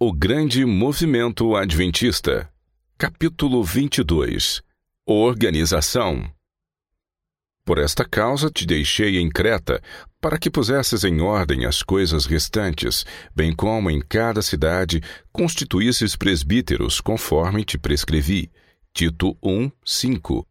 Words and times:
O 0.00 0.12
Grande 0.12 0.64
Movimento 0.64 1.56
Adventista, 1.56 2.48
capítulo 2.96 3.64
22 3.64 4.62
Organização. 5.04 6.32
Por 7.64 7.78
esta 7.78 8.04
causa 8.04 8.48
te 8.48 8.64
deixei 8.64 9.18
em 9.18 9.28
Creta, 9.28 9.82
para 10.20 10.38
que 10.38 10.52
pusesses 10.52 11.02
em 11.02 11.20
ordem 11.20 11.66
as 11.66 11.82
coisas 11.82 12.26
restantes, 12.26 13.04
bem 13.34 13.52
como 13.52 13.90
em 13.90 14.00
cada 14.00 14.40
cidade 14.40 15.02
constituísses 15.32 16.14
presbíteros, 16.14 17.00
conforme 17.00 17.64
te 17.64 17.76
prescrevi. 17.76 18.52
Tito 18.94 19.36
1, 19.42 19.68
5. 19.84 20.46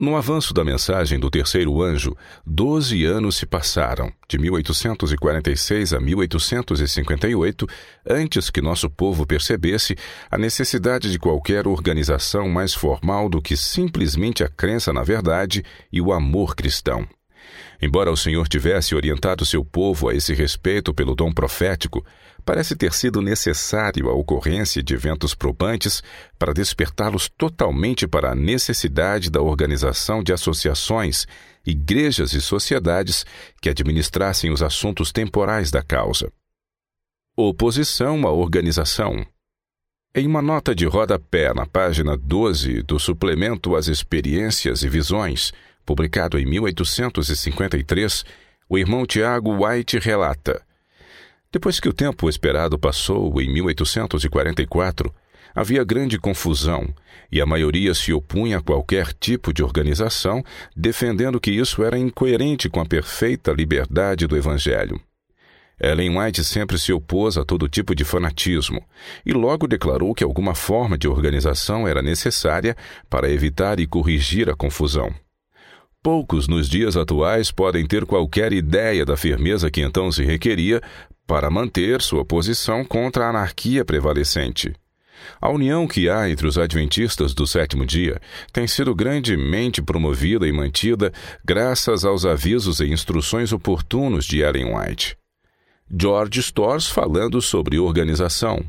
No 0.00 0.16
avanço 0.16 0.54
da 0.54 0.64
mensagem 0.64 1.20
do 1.20 1.28
terceiro 1.28 1.82
anjo, 1.82 2.16
doze 2.46 3.04
anos 3.04 3.36
se 3.36 3.44
passaram, 3.44 4.10
de 4.26 4.38
1846 4.38 5.92
a 5.92 6.00
1858, 6.00 7.66
antes 8.08 8.48
que 8.48 8.62
nosso 8.62 8.88
povo 8.88 9.26
percebesse 9.26 9.94
a 10.30 10.38
necessidade 10.38 11.12
de 11.12 11.18
qualquer 11.18 11.68
organização 11.68 12.48
mais 12.48 12.72
formal 12.72 13.28
do 13.28 13.42
que 13.42 13.54
simplesmente 13.58 14.42
a 14.42 14.48
crença 14.48 14.90
na 14.90 15.02
verdade 15.02 15.62
e 15.92 16.00
o 16.00 16.14
amor 16.14 16.56
cristão. 16.56 17.06
Embora 17.82 18.10
o 18.10 18.16
Senhor 18.16 18.48
tivesse 18.48 18.94
orientado 18.94 19.44
seu 19.44 19.62
povo 19.62 20.08
a 20.08 20.14
esse 20.14 20.32
respeito 20.32 20.94
pelo 20.94 21.14
dom 21.14 21.30
profético, 21.30 22.02
parece 22.50 22.74
ter 22.74 22.92
sido 22.92 23.22
necessário 23.22 24.10
a 24.10 24.12
ocorrência 24.12 24.82
de 24.82 24.92
eventos 24.92 25.36
probantes 25.36 26.02
para 26.36 26.52
despertá-los 26.52 27.28
totalmente 27.28 28.08
para 28.08 28.32
a 28.32 28.34
necessidade 28.34 29.30
da 29.30 29.40
organização 29.40 30.20
de 30.20 30.32
associações, 30.32 31.28
igrejas 31.64 32.32
e 32.32 32.40
sociedades 32.40 33.24
que 33.62 33.68
administrassem 33.68 34.50
os 34.50 34.64
assuntos 34.64 35.12
temporais 35.12 35.70
da 35.70 35.80
causa. 35.80 36.32
Oposição 37.36 38.26
à 38.26 38.32
organização. 38.32 39.24
Em 40.12 40.26
uma 40.26 40.42
nota 40.42 40.74
de 40.74 40.86
rodapé 40.86 41.54
na 41.54 41.66
página 41.66 42.16
12 42.16 42.82
do 42.82 42.98
suplemento 42.98 43.76
às 43.76 43.86
Experiências 43.86 44.82
e 44.82 44.88
Visões, 44.88 45.52
publicado 45.86 46.36
em 46.36 46.46
1853, 46.46 48.24
o 48.68 48.76
irmão 48.76 49.06
Tiago 49.06 49.64
White 49.64 50.00
relata: 50.00 50.68
Depois 51.52 51.80
que 51.80 51.88
o 51.88 51.92
tempo 51.92 52.28
esperado 52.28 52.78
passou, 52.78 53.40
em 53.40 53.52
1844, 53.52 55.12
havia 55.52 55.82
grande 55.82 56.16
confusão 56.16 56.94
e 57.30 57.40
a 57.40 57.46
maioria 57.46 57.92
se 57.92 58.12
opunha 58.12 58.58
a 58.58 58.62
qualquer 58.62 59.12
tipo 59.12 59.52
de 59.52 59.60
organização, 59.60 60.44
defendendo 60.76 61.40
que 61.40 61.50
isso 61.50 61.82
era 61.82 61.98
incoerente 61.98 62.68
com 62.68 62.80
a 62.80 62.86
perfeita 62.86 63.52
liberdade 63.52 64.28
do 64.28 64.36
Evangelho. 64.36 65.00
Ellen 65.82 66.18
White 66.18 66.44
sempre 66.44 66.78
se 66.78 66.92
opôs 66.92 67.36
a 67.36 67.44
todo 67.44 67.68
tipo 67.68 67.94
de 67.94 68.04
fanatismo 68.04 68.84
e 69.24 69.32
logo 69.32 69.66
declarou 69.66 70.14
que 70.14 70.22
alguma 70.22 70.54
forma 70.54 70.96
de 70.96 71.08
organização 71.08 71.88
era 71.88 72.02
necessária 72.02 72.76
para 73.08 73.30
evitar 73.30 73.80
e 73.80 73.86
corrigir 73.86 74.50
a 74.50 74.54
confusão. 74.54 75.12
Poucos 76.02 76.48
nos 76.48 76.68
dias 76.68 76.96
atuais 76.96 77.50
podem 77.50 77.86
ter 77.86 78.06
qualquer 78.06 78.52
ideia 78.52 79.04
da 79.04 79.16
firmeza 79.16 79.70
que 79.70 79.82
então 79.82 80.12
se 80.12 80.24
requeria 80.24 80.80
para 81.30 81.48
manter 81.48 82.02
sua 82.02 82.24
posição 82.24 82.84
contra 82.84 83.26
a 83.26 83.30
anarquia 83.30 83.84
prevalecente. 83.84 84.74
A 85.40 85.48
união 85.48 85.86
que 85.86 86.10
há 86.10 86.28
entre 86.28 86.44
os 86.44 86.58
adventistas 86.58 87.32
do 87.32 87.46
sétimo 87.46 87.86
dia 87.86 88.20
tem 88.52 88.66
sido 88.66 88.92
grandemente 88.96 89.80
promovida 89.80 90.44
e 90.48 90.50
mantida 90.50 91.12
graças 91.44 92.04
aos 92.04 92.26
avisos 92.26 92.80
e 92.80 92.86
instruções 92.86 93.52
oportunos 93.52 94.24
de 94.24 94.40
Ellen 94.40 94.74
White. 94.74 95.16
George 95.88 96.40
Storrs 96.40 96.88
falando 96.88 97.40
sobre 97.40 97.78
organização. 97.78 98.64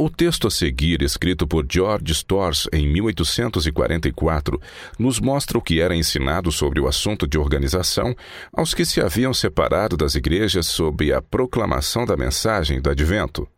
O 0.00 0.08
texto 0.08 0.46
a 0.46 0.50
seguir, 0.50 1.02
escrito 1.02 1.44
por 1.44 1.66
George 1.68 2.12
Storrs 2.12 2.68
em 2.72 2.86
1844, 2.86 4.60
nos 4.96 5.18
mostra 5.18 5.58
o 5.58 5.60
que 5.60 5.80
era 5.80 5.92
ensinado 5.92 6.52
sobre 6.52 6.78
o 6.78 6.86
assunto 6.86 7.26
de 7.26 7.36
organização 7.36 8.14
aos 8.52 8.72
que 8.72 8.84
se 8.84 9.00
haviam 9.00 9.34
separado 9.34 9.96
das 9.96 10.14
igrejas 10.14 10.66
sob 10.68 11.12
a 11.12 11.20
proclamação 11.20 12.06
da 12.06 12.16
mensagem 12.16 12.80
do 12.80 12.88
advento. 12.88 13.48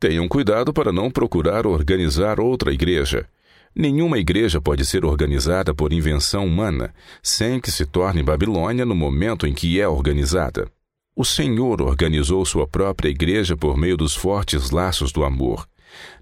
Tenham 0.00 0.26
cuidado 0.26 0.72
para 0.72 0.90
não 0.90 1.10
procurar 1.10 1.66
organizar 1.66 2.40
outra 2.40 2.72
igreja. 2.72 3.28
Nenhuma 3.76 4.18
igreja 4.18 4.62
pode 4.62 4.86
ser 4.86 5.04
organizada 5.04 5.74
por 5.74 5.92
invenção 5.92 6.46
humana, 6.46 6.94
sem 7.22 7.60
que 7.60 7.70
se 7.70 7.84
torne 7.84 8.22
Babilônia 8.22 8.86
no 8.86 8.94
momento 8.94 9.46
em 9.46 9.52
que 9.52 9.78
é 9.78 9.86
organizada. 9.86 10.72
O 11.20 11.24
Senhor 11.24 11.82
organizou 11.82 12.46
sua 12.46 12.64
própria 12.64 13.08
igreja 13.08 13.56
por 13.56 13.76
meio 13.76 13.96
dos 13.96 14.14
fortes 14.14 14.70
laços 14.70 15.10
do 15.10 15.24
amor. 15.24 15.68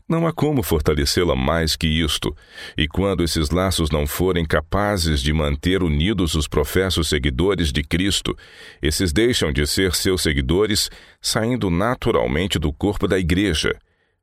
Não 0.09 0.27
há 0.27 0.33
como 0.33 0.63
fortalecê-la 0.63 1.37
mais 1.37 1.77
que 1.77 1.87
isto, 1.87 2.35
e 2.79 2.89
quando 2.89 3.23
esses 3.23 3.51
laços 3.51 3.91
não 3.91 4.07
forem 4.07 4.47
capazes 4.47 5.21
de 5.21 5.35
manter 5.35 5.83
unidos 5.83 6.35
os 6.35 6.49
professos 6.49 7.11
seguidores 7.11 7.71
de 7.71 7.83
Cristo, 7.83 8.35
esses 8.81 9.13
deixam 9.13 9.53
de 9.53 9.67
ser 9.67 9.95
seus 9.95 10.23
seguidores, 10.23 10.89
saindo 11.21 11.69
naturalmente 11.69 12.59
do 12.59 12.73
corpo 12.73 13.07
da 13.07 13.19
igreja. 13.19 13.79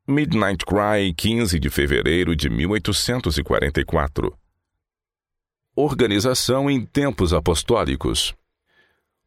Midnight 0.08 0.66
Cry, 0.66 1.14
15 1.16 1.56
de 1.60 1.70
fevereiro 1.70 2.34
de 2.34 2.50
1844. 2.50 4.36
Organização 5.76 6.68
em 6.68 6.84
tempos 6.84 7.32
apostólicos. 7.32 8.34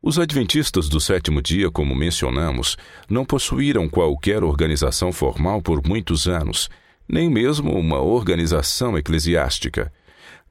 Os 0.02 0.20
adventistas 0.20 0.88
do 0.88 1.00
sétimo 1.00 1.42
dia, 1.42 1.72
como 1.72 1.96
mencionamos, 1.96 2.78
não 3.10 3.26
possuíram 3.26 3.90
qualquer 3.90 4.44
organização 4.44 5.12
formal 5.12 5.60
por 5.60 5.86
muitos 5.86 6.28
anos, 6.28 6.70
nem 7.10 7.28
mesmo 7.28 7.74
uma 7.74 8.00
organização 8.00 8.96
eclesiástica. 8.96 9.92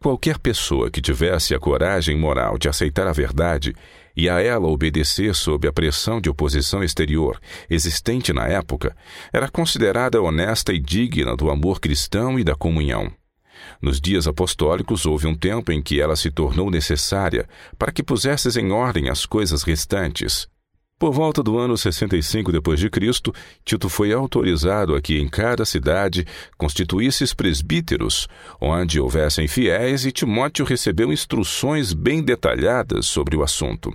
Qualquer 0.00 0.38
pessoa 0.40 0.90
que 0.90 1.00
tivesse 1.00 1.54
a 1.54 1.60
coragem 1.60 2.18
moral 2.18 2.58
de 2.58 2.68
aceitar 2.68 3.06
a 3.06 3.12
verdade 3.12 3.72
e 4.16 4.28
a 4.28 4.40
ela 4.40 4.66
obedecer 4.66 5.32
sob 5.32 5.68
a 5.68 5.72
pressão 5.72 6.20
de 6.20 6.28
oposição 6.28 6.82
exterior 6.82 7.40
existente 7.70 8.32
na 8.32 8.48
época, 8.48 8.96
era 9.32 9.48
considerada 9.48 10.20
honesta 10.20 10.72
e 10.72 10.80
digna 10.80 11.36
do 11.36 11.50
amor 11.50 11.80
cristão 11.80 12.36
e 12.36 12.42
da 12.42 12.56
comunhão. 12.56 13.12
Nos 13.80 14.00
dias 14.00 14.26
apostólicos 14.26 15.06
houve 15.06 15.26
um 15.26 15.34
tempo 15.34 15.72
em 15.72 15.82
que 15.82 16.00
ela 16.00 16.16
se 16.16 16.30
tornou 16.30 16.70
necessária 16.70 17.48
para 17.78 17.92
que 17.92 18.02
pusesses 18.02 18.56
em 18.56 18.72
ordem 18.72 19.08
as 19.08 19.26
coisas 19.26 19.62
restantes. 19.62 20.48
Por 20.98 21.12
volta 21.12 21.42
do 21.42 21.58
ano 21.58 21.76
65 21.76 22.50
depois 22.50 22.80
de 22.80 22.88
Cristo, 22.88 23.30
Tito 23.62 23.86
foi 23.86 24.14
autorizado 24.14 24.94
a 24.94 25.00
que 25.00 25.18
em 25.18 25.28
cada 25.28 25.66
cidade 25.66 26.26
constituísses 26.56 27.34
presbíteros, 27.34 28.26
onde 28.58 28.98
houvessem 28.98 29.46
fiéis, 29.46 30.06
e 30.06 30.12
Timóteo 30.12 30.64
recebeu 30.64 31.12
instruções 31.12 31.92
bem 31.92 32.22
detalhadas 32.22 33.04
sobre 33.04 33.36
o 33.36 33.42
assunto. 33.42 33.94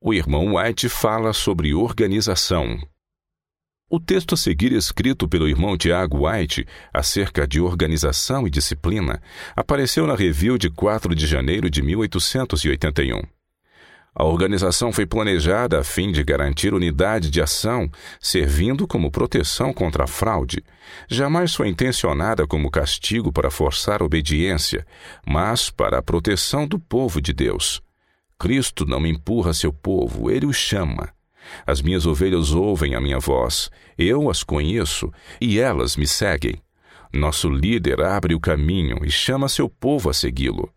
O 0.00 0.14
irmão 0.14 0.54
White 0.54 0.88
fala 0.88 1.34
sobre 1.34 1.74
organização. 1.74 2.78
O 3.94 4.00
texto 4.00 4.34
a 4.34 4.36
seguir, 4.36 4.72
escrito 4.72 5.28
pelo 5.28 5.48
irmão 5.48 5.78
Tiago 5.78 6.28
White, 6.28 6.66
acerca 6.92 7.46
de 7.46 7.60
organização 7.60 8.44
e 8.44 8.50
disciplina, 8.50 9.22
apareceu 9.54 10.04
na 10.04 10.16
review 10.16 10.58
de 10.58 10.68
4 10.68 11.14
de 11.14 11.28
janeiro 11.28 11.70
de 11.70 11.80
1881. 11.80 13.22
A 14.12 14.24
organização 14.24 14.92
foi 14.92 15.06
planejada 15.06 15.78
a 15.78 15.84
fim 15.84 16.10
de 16.10 16.24
garantir 16.24 16.74
unidade 16.74 17.30
de 17.30 17.40
ação, 17.40 17.88
servindo 18.20 18.84
como 18.84 19.12
proteção 19.12 19.72
contra 19.72 20.02
a 20.02 20.08
fraude. 20.08 20.64
Jamais 21.08 21.54
foi 21.54 21.68
intencionada 21.68 22.48
como 22.48 22.72
castigo 22.72 23.32
para 23.32 23.48
forçar 23.48 24.02
obediência, 24.02 24.84
mas 25.24 25.70
para 25.70 25.98
a 25.98 26.02
proteção 26.02 26.66
do 26.66 26.80
povo 26.80 27.20
de 27.20 27.32
Deus. 27.32 27.80
Cristo 28.36 28.84
não 28.84 29.06
empurra 29.06 29.54
seu 29.54 29.72
povo, 29.72 30.32
ele 30.32 30.46
o 30.46 30.52
chama. 30.52 31.13
As 31.66 31.82
minhas 31.82 32.06
ovelhas 32.06 32.52
ouvem 32.52 32.94
a 32.94 33.00
minha 33.00 33.18
voz, 33.18 33.70
eu 33.96 34.30
as 34.30 34.42
conheço 34.42 35.12
e 35.40 35.58
elas 35.58 35.96
me 35.96 36.06
seguem. 36.06 36.56
Nosso 37.12 37.48
líder 37.48 38.00
abre 38.00 38.34
o 38.34 38.40
caminho 38.40 39.04
e 39.04 39.10
chama 39.10 39.48
seu 39.48 39.68
povo 39.68 40.10
a 40.10 40.14
segui-lo. 40.14 40.72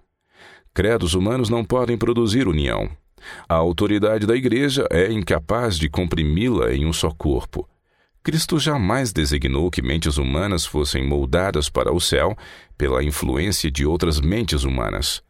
Credos 0.73 1.15
humanos 1.15 1.49
não 1.49 1.65
podem 1.65 1.97
produzir 1.97 2.47
união. 2.47 2.89
A 3.49 3.55
autoridade 3.55 4.27
da 4.27 4.35
igreja 4.35 4.87
é 4.91 5.11
incapaz 5.11 5.77
de 5.77 5.89
comprimi-la 5.89 6.73
em 6.73 6.85
um 6.85 6.93
só 6.93 7.09
corpo. 7.09 7.67
Cristo 8.21 8.59
jamais 8.59 9.11
designou 9.11 9.71
que 9.71 9.81
mentes 9.81 10.17
humanas 10.17 10.65
fossem 10.65 11.03
moldadas 11.03 11.69
para 11.69 11.93
o 11.93 11.99
céu 11.99 12.37
pela 12.77 13.03
influência 13.03 13.71
de 13.71 13.85
outras 13.85 14.19
mentes 14.19 14.63
humanas. 14.63 15.23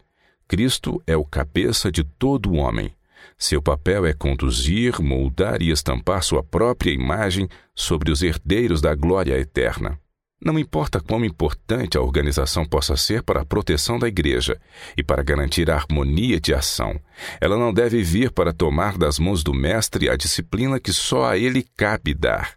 Cristo 0.46 1.02
é 1.06 1.16
o 1.16 1.24
cabeça 1.24 1.92
de 1.92 2.02
todo 2.02 2.54
homem. 2.54 2.92
Seu 3.38 3.62
papel 3.62 4.04
é 4.04 4.12
conduzir, 4.12 5.00
moldar 5.00 5.62
e 5.62 5.70
estampar 5.70 6.24
sua 6.24 6.42
própria 6.42 6.90
imagem 6.90 7.48
sobre 7.72 8.10
os 8.10 8.20
herdeiros 8.20 8.80
da 8.80 8.94
glória 8.96 9.38
eterna. 9.38 9.98
Não 10.40 10.58
importa 10.58 11.00
quão 11.00 11.24
importante 11.24 11.96
a 11.96 12.00
organização 12.00 12.64
possa 12.64 12.96
ser 12.96 13.22
para 13.22 13.42
a 13.42 13.44
proteção 13.44 13.98
da 13.98 14.08
igreja 14.08 14.60
e 14.96 15.02
para 15.02 15.22
garantir 15.22 15.70
a 15.70 15.76
harmonia 15.76 16.40
de 16.40 16.52
ação, 16.52 17.00
ela 17.40 17.56
não 17.56 17.72
deve 17.72 18.02
vir 18.02 18.32
para 18.32 18.52
tomar 18.52 18.98
das 18.98 19.18
mãos 19.18 19.42
do 19.42 19.54
Mestre 19.54 20.08
a 20.08 20.16
disciplina 20.16 20.78
que 20.80 20.92
só 20.92 21.26
a 21.26 21.36
ele 21.36 21.64
cabe 21.76 22.14
dar. 22.14 22.56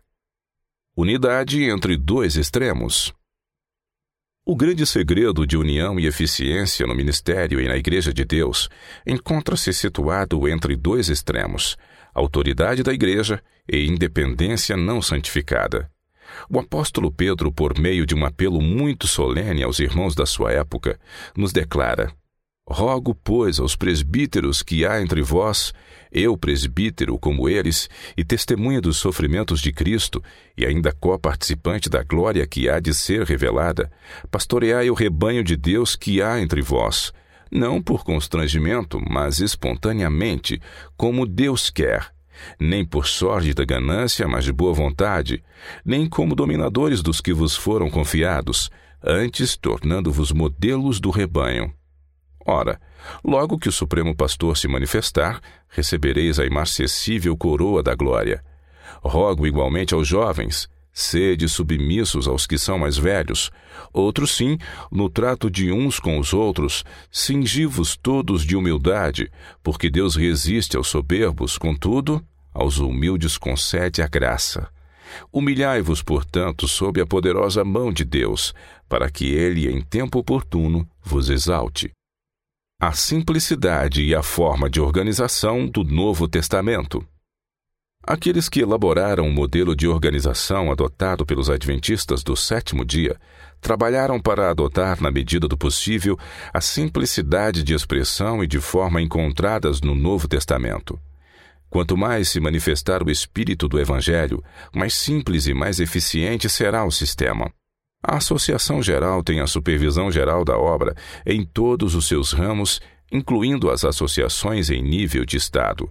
Unidade 0.95 1.63
entre 1.63 1.95
dois 1.95 2.36
extremos. 2.36 3.13
O 4.43 4.55
grande 4.55 4.88
segredo 4.88 5.45
de 5.45 5.55
união 5.55 5.99
e 5.99 6.07
eficiência 6.07 6.88
no 6.88 6.95
ministério 6.95 7.61
e 7.61 7.67
na 7.67 7.77
Igreja 7.77 8.11
de 8.11 8.25
Deus 8.25 8.69
encontra-se 9.05 9.71
situado 9.71 10.47
entre 10.47 10.75
dois 10.75 11.09
extremos: 11.09 11.77
autoridade 12.11 12.81
da 12.81 12.91
Igreja 12.91 13.39
e 13.71 13.85
independência 13.85 14.75
não 14.75 14.99
santificada. 14.99 15.91
O 16.49 16.59
apóstolo 16.59 17.11
Pedro, 17.11 17.51
por 17.51 17.77
meio 17.77 18.03
de 18.03 18.15
um 18.15 18.25
apelo 18.25 18.59
muito 18.59 19.07
solene 19.07 19.61
aos 19.61 19.79
irmãos 19.79 20.15
da 20.15 20.25
sua 20.25 20.51
época, 20.51 20.99
nos 21.37 21.53
declara: 21.53 22.11
Rogo, 22.71 23.13
pois, 23.13 23.59
aos 23.59 23.75
presbíteros 23.75 24.63
que 24.63 24.85
há 24.85 25.01
entre 25.01 25.21
vós, 25.21 25.73
eu, 26.12 26.35
presbítero, 26.35 27.18
como 27.18 27.47
eles, 27.47 27.89
e 28.18 28.23
testemunha 28.23 28.81
dos 28.81 28.97
sofrimentos 28.97 29.62
de 29.62 29.71
Cristo, 29.71 30.21
e 30.57 30.65
ainda 30.65 30.91
co-participante 30.91 31.89
da 31.89 32.03
glória 32.03 32.45
que 32.45 32.69
há 32.69 32.79
de 32.79 32.94
ser 32.94 33.23
revelada, 33.23 33.91
pastoreai 34.29 34.89
o 34.89 34.94
rebanho 34.94 35.44
de 35.44 35.56
Deus 35.56 35.95
que 35.95 36.21
há 36.21 36.41
entre 36.41 36.62
vós, 36.62 37.13
não 37.51 37.81
por 37.81 38.03
constrangimento, 38.03 39.00
mas 39.09 39.39
espontaneamente, 39.39 40.62
como 40.97 41.25
Deus 41.25 41.69
quer, 41.69 42.12
nem 42.59 42.85
por 42.85 43.07
sorte 43.07 43.53
da 43.53 43.65
ganância, 43.65 44.27
mas 44.27 44.44
de 44.45 44.51
boa 44.51 44.73
vontade, 44.73 45.44
nem 45.85 46.07
como 46.07 46.35
dominadores 46.35 47.01
dos 47.01 47.21
que 47.21 47.33
vos 47.33 47.56
foram 47.56 47.89
confiados, 47.89 48.69
antes 49.03 49.57
tornando-vos 49.57 50.31
modelos 50.31 51.00
do 51.00 51.09
rebanho. 51.09 51.73
Ora, 52.45 52.79
logo 53.23 53.57
que 53.57 53.69
o 53.69 53.71
Supremo 53.71 54.15
Pastor 54.15 54.57
se 54.57 54.67
manifestar, 54.67 55.39
recebereis 55.69 56.39
a 56.39 56.45
imarcessível 56.45 57.38
coroa 57.38 57.83
da 57.83 57.93
glória. 57.95 58.43
Rogo 59.01 59.45
igualmente 59.45 59.93
aos 59.93 60.07
jovens, 60.07 60.67
sede 60.91 61.47
submissos 61.47 62.27
aos 62.27 62.45
que 62.45 62.57
são 62.57 62.77
mais 62.79 62.97
velhos. 62.97 63.51
Outros 63.93 64.35
sim, 64.35 64.57
no 64.91 65.09
trato 65.09 65.49
de 65.49 65.71
uns 65.71 65.99
com 65.99 66.17
os 66.19 66.33
outros, 66.33 66.83
cingivos 67.11 67.95
todos 67.95 68.44
de 68.44 68.55
humildade, 68.55 69.31
porque 69.63 69.89
Deus 69.89 70.15
resiste 70.15 70.75
aos 70.75 70.87
soberbos, 70.87 71.57
contudo, 71.57 72.23
aos 72.53 72.79
humildes 72.79 73.37
concede 73.37 74.01
a 74.01 74.07
graça. 74.07 74.67
Humilhai-vos, 75.31 76.01
portanto, 76.01 76.67
sob 76.67 77.01
a 77.01 77.05
poderosa 77.05 77.63
mão 77.65 77.91
de 77.91 78.05
Deus, 78.05 78.53
para 78.87 79.09
que 79.09 79.25
ele, 79.25 79.69
em 79.69 79.81
tempo 79.81 80.19
oportuno, 80.19 80.87
vos 81.03 81.29
exalte 81.29 81.91
a 82.83 82.94
simplicidade 82.94 84.01
e 84.01 84.16
a 84.16 84.24
forma 84.24 84.68
de 84.68 84.81
organização 84.81 85.68
do 85.68 85.83
Novo 85.83 86.28
Testamento. 86.28 87.06
Aqueles 88.01 88.50
que 88.50 88.60
elaboraram 88.60 89.28
o 89.28 89.31
modelo 89.31 89.75
de 89.75 89.88
organização 89.88 90.72
adotado 90.72 91.24
pelos 91.24 91.48
adventistas 91.48 92.24
do 92.24 92.36
sétimo 92.36 92.83
dia 92.83 93.19
trabalharam 93.62 94.19
para 94.19 94.50
adotar, 94.50 95.00
na 95.00 95.12
medida 95.12 95.48
do 95.48 95.56
possível, 95.56 96.18
a 96.51 96.60
simplicidade 96.60 97.62
de 97.62 97.75
expressão 97.75 98.44
e 98.44 98.48
de 98.48 98.60
forma 98.60 99.00
encontradas 99.00 99.80
no 99.80 99.94
Novo 99.94 100.28
Testamento. 100.28 101.00
Quanto 101.69 101.95
mais 101.95 102.30
se 102.30 102.39
manifestar 102.39 103.04
o 103.04 103.12
espírito 103.12 103.68
do 103.68 103.80
Evangelho, 103.80 104.44
mais 104.74 104.95
simples 104.95 105.45
e 105.45 105.54
mais 105.54 105.80
eficiente 105.80 106.50
será 106.50 106.83
o 106.83 106.89
sistema. 106.89 107.54
A 108.03 108.18
Associação 108.18 108.81
Geral 108.81 109.24
tem 109.24 109.42
a 109.42 109.48
supervisão 109.48 110.12
geral 110.12 110.44
da 110.44 110.57
obra 110.57 110.95
em 111.25 111.45
todos 111.45 111.94
os 111.94 112.07
seus 112.07 112.31
ramos, 112.31 112.81
incluindo 113.12 113.69
as 113.69 113.86
associações 113.86 114.71
em 114.71 114.81
nível 114.81 115.24
de 115.24 115.38
Estado. 115.38 115.89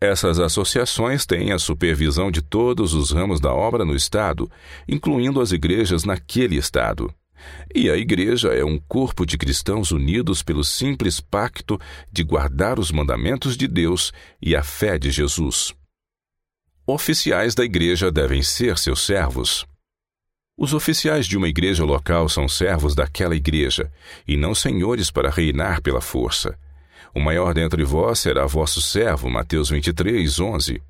Essas 0.00 0.40
associações 0.40 1.26
têm 1.26 1.52
a 1.52 1.58
supervisão 1.58 2.30
de 2.30 2.40
todos 2.40 2.94
os 2.94 3.10
ramos 3.10 3.40
da 3.40 3.52
obra 3.52 3.84
no 3.84 3.94
Estado, 3.94 4.50
incluindo 4.88 5.40
as 5.40 5.52
igrejas 5.52 6.04
naquele 6.04 6.56
Estado. 6.56 7.12
E 7.74 7.90
a 7.90 7.96
Igreja 7.96 8.48
é 8.48 8.64
um 8.64 8.78
corpo 8.78 9.26
de 9.26 9.36
cristãos 9.36 9.90
unidos 9.90 10.42
pelo 10.42 10.64
simples 10.64 11.20
pacto 11.20 11.78
de 12.10 12.22
guardar 12.22 12.78
os 12.78 12.90
mandamentos 12.90 13.56
de 13.56 13.68
Deus 13.68 14.12
e 14.40 14.56
a 14.56 14.62
fé 14.62 14.98
de 14.98 15.10
Jesus. 15.10 15.74
Oficiais 16.86 17.54
da 17.54 17.64
Igreja 17.64 18.10
devem 18.10 18.42
ser 18.42 18.78
seus 18.78 19.04
servos. 19.04 19.66
Os 20.56 20.72
oficiais 20.72 21.26
de 21.26 21.36
uma 21.36 21.48
igreja 21.48 21.84
local 21.84 22.28
são 22.28 22.48
servos 22.48 22.94
daquela 22.94 23.34
igreja, 23.34 23.90
e 24.26 24.36
não 24.36 24.54
senhores 24.54 25.10
para 25.10 25.28
reinar 25.28 25.82
pela 25.82 26.00
força. 26.00 26.56
O 27.12 27.20
maior 27.20 27.52
dentre 27.52 27.82
vós 27.82 28.20
será 28.20 28.46
vosso 28.46 28.80
servo. 28.80 29.28
Mateus 29.28 29.70
23, 29.70 30.38
11. 30.38 30.80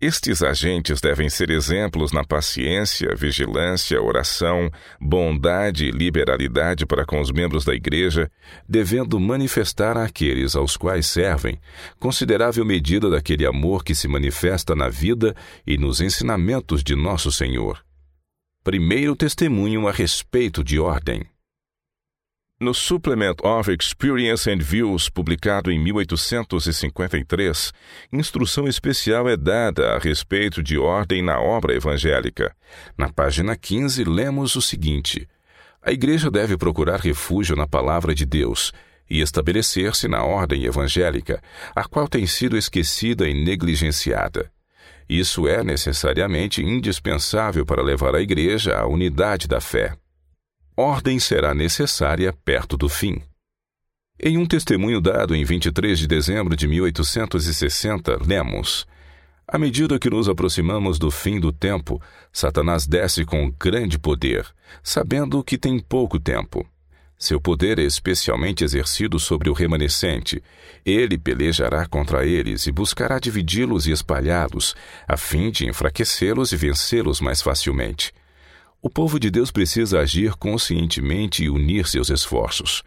Estes 0.00 0.42
agentes 0.42 1.00
devem 1.00 1.28
ser 1.28 1.50
exemplos 1.50 2.12
na 2.12 2.22
paciência, 2.22 3.12
vigilância, 3.16 4.00
oração, 4.00 4.70
bondade 5.00 5.86
e 5.86 5.90
liberalidade 5.90 6.86
para 6.86 7.04
com 7.04 7.20
os 7.20 7.32
membros 7.32 7.64
da 7.64 7.74
igreja, 7.74 8.30
devendo 8.68 9.18
manifestar 9.18 9.96
àqueles 9.96 10.54
aos 10.54 10.76
quais 10.76 11.06
servem 11.06 11.58
considerável 11.98 12.64
medida 12.64 13.10
daquele 13.10 13.44
amor 13.44 13.82
que 13.82 13.96
se 13.96 14.06
manifesta 14.06 14.76
na 14.76 14.88
vida 14.88 15.34
e 15.66 15.76
nos 15.76 16.00
ensinamentos 16.00 16.84
de 16.84 16.94
nosso 16.94 17.32
Senhor. 17.32 17.87
Primeiro 18.68 19.16
testemunho 19.16 19.88
a 19.88 19.90
respeito 19.90 20.62
de 20.62 20.78
ordem. 20.78 21.24
No 22.60 22.74
Supplement 22.74 23.36
of 23.42 23.72
Experience 23.72 24.50
and 24.50 24.58
Views, 24.58 25.08
publicado 25.08 25.72
em 25.72 25.82
1853, 25.82 27.72
instrução 28.12 28.68
especial 28.68 29.26
é 29.26 29.38
dada 29.38 29.94
a 29.94 29.98
respeito 29.98 30.62
de 30.62 30.76
ordem 30.76 31.22
na 31.22 31.40
obra 31.40 31.74
evangélica. 31.74 32.54
Na 32.94 33.10
página 33.10 33.56
15, 33.56 34.04
lemos 34.04 34.54
o 34.54 34.60
seguinte: 34.60 35.26
A 35.80 35.90
Igreja 35.90 36.30
deve 36.30 36.58
procurar 36.58 37.00
refúgio 37.00 37.56
na 37.56 37.66
palavra 37.66 38.14
de 38.14 38.26
Deus 38.26 38.74
e 39.08 39.22
estabelecer-se 39.22 40.08
na 40.08 40.22
ordem 40.24 40.66
evangélica, 40.66 41.42
a 41.74 41.84
qual 41.84 42.06
tem 42.06 42.26
sido 42.26 42.54
esquecida 42.54 43.26
e 43.26 43.32
negligenciada. 43.32 44.52
Isso 45.08 45.48
é 45.48 45.64
necessariamente 45.64 46.62
indispensável 46.62 47.64
para 47.64 47.82
levar 47.82 48.14
a 48.14 48.20
Igreja 48.20 48.76
à 48.76 48.86
unidade 48.86 49.48
da 49.48 49.60
fé. 49.60 49.96
Ordem 50.76 51.18
será 51.18 51.54
necessária 51.54 52.32
perto 52.44 52.76
do 52.76 52.88
fim. 52.88 53.22
Em 54.20 54.36
um 54.36 54.44
testemunho 54.44 55.00
dado 55.00 55.34
em 55.34 55.44
23 55.44 55.98
de 55.98 56.06
dezembro 56.06 56.54
de 56.54 56.68
1860, 56.68 58.18
lemos: 58.26 58.86
À 59.46 59.56
medida 59.56 59.98
que 59.98 60.10
nos 60.10 60.28
aproximamos 60.28 60.98
do 60.98 61.10
fim 61.10 61.40
do 61.40 61.52
tempo, 61.52 62.02
Satanás 62.30 62.86
desce 62.86 63.24
com 63.24 63.50
grande 63.50 63.98
poder, 63.98 64.46
sabendo 64.82 65.42
que 65.42 65.56
tem 65.56 65.78
pouco 65.78 66.20
tempo. 66.20 66.68
Seu 67.18 67.40
poder 67.40 67.80
é 67.80 67.82
especialmente 67.82 68.62
exercido 68.62 69.18
sobre 69.18 69.50
o 69.50 69.52
remanescente. 69.52 70.40
Ele 70.86 71.18
pelejará 71.18 71.84
contra 71.84 72.24
eles 72.24 72.68
e 72.68 72.72
buscará 72.72 73.18
dividi-los 73.18 73.88
e 73.88 73.90
espalhá-los, 73.90 74.76
a 75.06 75.16
fim 75.16 75.50
de 75.50 75.66
enfraquecê-los 75.66 76.52
e 76.52 76.56
vencê-los 76.56 77.20
mais 77.20 77.42
facilmente. 77.42 78.12
O 78.80 78.88
povo 78.88 79.18
de 79.18 79.30
Deus 79.30 79.50
precisa 79.50 79.98
agir 79.98 80.34
conscientemente 80.36 81.42
e 81.42 81.50
unir 81.50 81.88
seus 81.88 82.08
esforços. 82.08 82.84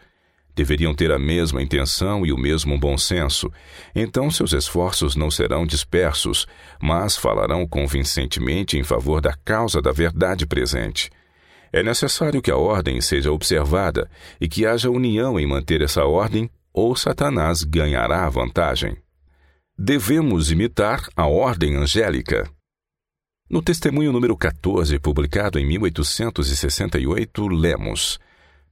Deveriam 0.56 0.94
ter 0.94 1.12
a 1.12 1.20
mesma 1.20 1.62
intenção 1.62 2.26
e 2.26 2.32
o 2.32 2.38
mesmo 2.38 2.80
bom 2.80 2.98
senso. 2.98 3.52
Então 3.94 4.32
seus 4.32 4.54
esforços 4.54 5.14
não 5.14 5.30
serão 5.30 5.66
dispersos, 5.66 6.48
mas 6.82 7.18
falarão 7.18 7.68
convincentemente 7.68 8.78
em 8.78 8.84
favor 8.84 9.20
da 9.20 9.34
causa 9.44 9.82
da 9.82 9.92
verdade 9.92 10.46
presente. 10.46 11.10
É 11.74 11.82
necessário 11.82 12.42
que 12.42 12.52
a 12.52 12.58
ordem 12.58 13.00
seja 13.00 13.32
observada 13.32 14.10
e 14.40 14.48
que 14.48 14.66
haja 14.66 14.90
união 14.90 15.40
em 15.40 15.48
manter 15.48 15.82
essa 15.82 16.04
ordem, 16.04 16.50
ou 16.74 16.96
Satanás 16.96 17.64
ganhará 17.64 18.26
a 18.26 18.30
vantagem. 18.30 18.98
Devemos 19.78 20.52
imitar 20.52 21.08
a 21.16 21.28
ordem 21.28 21.76
angélica. 21.76 22.50
No 23.50 23.62
testemunho 23.62 24.12
número 24.12 24.36
14, 24.38 25.00
publicado 25.00 25.58
em 25.58 25.66
1868, 25.66 27.48
lemos: 27.48 28.20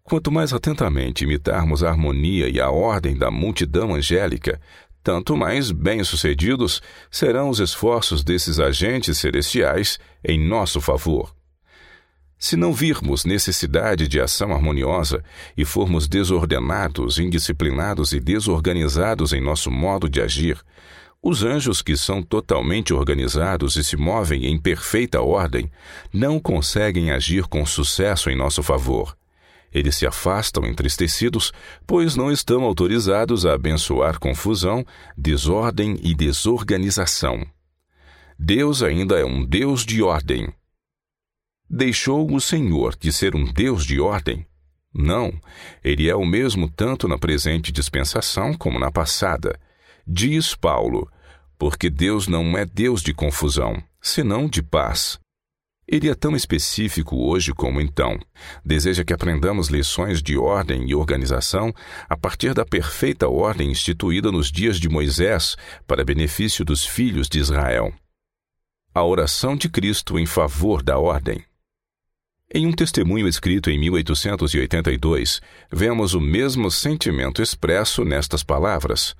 Quanto 0.03 0.31
mais 0.31 0.53
atentamente 0.53 1.23
imitarmos 1.23 1.83
a 1.83 1.89
harmonia 1.89 2.49
e 2.49 2.59
a 2.59 2.69
ordem 2.69 3.17
da 3.17 3.31
multidão 3.31 3.95
angélica, 3.95 4.59
tanto 5.01 5.35
mais 5.37 5.71
bem-sucedidos 5.71 6.81
serão 7.09 7.49
os 7.49 7.59
esforços 7.59 8.23
desses 8.23 8.59
agentes 8.59 9.17
celestiais 9.17 9.97
em 10.23 10.39
nosso 10.39 10.81
favor. 10.81 11.33
Se 12.39 12.55
não 12.55 12.71
virmos 12.71 13.25
necessidade 13.25 14.07
de 14.07 14.21
ação 14.21 14.53
harmoniosa 14.53 15.21
e 15.57 15.65
formos 15.65 16.07
desordenados, 16.07 17.19
indisciplinados 17.19 18.13
e 18.13 18.19
desorganizados 18.21 19.33
em 19.33 19.41
nosso 19.41 19.69
modo 19.69 20.09
de 20.09 20.21
agir, 20.21 20.57
os 21.21 21.43
anjos 21.43 21.81
que 21.81 21.97
são 21.97 22.23
totalmente 22.23 22.93
organizados 22.93 23.75
e 23.75 23.83
se 23.83 23.97
movem 23.97 24.45
em 24.45 24.57
perfeita 24.57 25.21
ordem 25.21 25.69
não 26.13 26.39
conseguem 26.39 27.11
agir 27.11 27.45
com 27.45 27.65
sucesso 27.65 28.29
em 28.29 28.37
nosso 28.37 28.63
favor. 28.63 29.17
Eles 29.71 29.97
se 29.97 30.07
afastam 30.07 30.65
entristecidos, 30.65 31.51
pois 31.85 32.15
não 32.15 32.31
estão 32.31 32.63
autorizados 32.63 33.45
a 33.45 33.53
abençoar 33.53 34.17
confusão, 34.17 34.85
desordem 35.15 35.99
e 36.01 36.15
desorganização. 36.15 37.45
Deus 38.39 38.81
ainda 38.81 39.19
é 39.19 39.25
um 39.25 39.45
Deus 39.45 39.85
de 39.85 40.01
ordem. 40.01 40.47
Deixou 41.71 42.33
o 42.33 42.41
Senhor 42.41 42.95
de 42.95 43.13
ser 43.13 43.35
um 43.35 43.45
Deus 43.45 43.85
de 43.85 43.99
ordem? 43.99 44.43
Não, 44.91 45.31
ele 45.83 46.09
é 46.09 46.15
o 46.15 46.25
mesmo 46.25 46.67
tanto 46.67 47.07
na 47.07 47.15
presente 47.15 47.71
dispensação 47.71 48.55
como 48.55 48.79
na 48.79 48.91
passada. 48.91 49.59
Diz 50.05 50.55
Paulo, 50.55 51.07
porque 51.59 51.87
Deus 51.87 52.27
não 52.27 52.57
é 52.57 52.65
Deus 52.65 53.03
de 53.03 53.13
confusão, 53.13 53.83
senão 54.01 54.47
de 54.47 54.63
paz. 54.63 55.19
Ele 55.87 56.09
é 56.09 56.15
tão 56.15 56.35
específico 56.35 57.15
hoje 57.15 57.53
como 57.53 57.79
então. 57.79 58.19
Deseja 58.65 59.03
que 59.03 59.13
aprendamos 59.13 59.67
lições 59.67 60.23
de 60.23 60.37
ordem 60.37 60.89
e 60.89 60.95
organização 60.95 61.71
a 62.09 62.17
partir 62.17 62.55
da 62.55 62.65
perfeita 62.65 63.27
ordem 63.27 63.69
instituída 63.69 64.31
nos 64.31 64.51
dias 64.51 64.79
de 64.79 64.89
Moisés 64.89 65.55
para 65.85 66.03
benefício 66.03 66.65
dos 66.65 66.83
filhos 66.83 67.29
de 67.29 67.37
Israel. 67.37 67.93
A 68.91 69.03
oração 69.03 69.55
de 69.55 69.69
Cristo 69.69 70.17
em 70.17 70.25
favor 70.25 70.81
da 70.81 70.97
ordem. 70.97 71.43
Em 72.51 72.65
um 72.65 72.71
testemunho 72.71 73.27
escrito 73.27 73.69
em 73.69 73.77
1882, 73.77 75.39
vemos 75.71 76.15
o 76.15 76.19
mesmo 76.19 76.71
sentimento 76.71 77.43
expresso 77.43 78.03
nestas 78.03 78.41
palavras. 78.41 79.15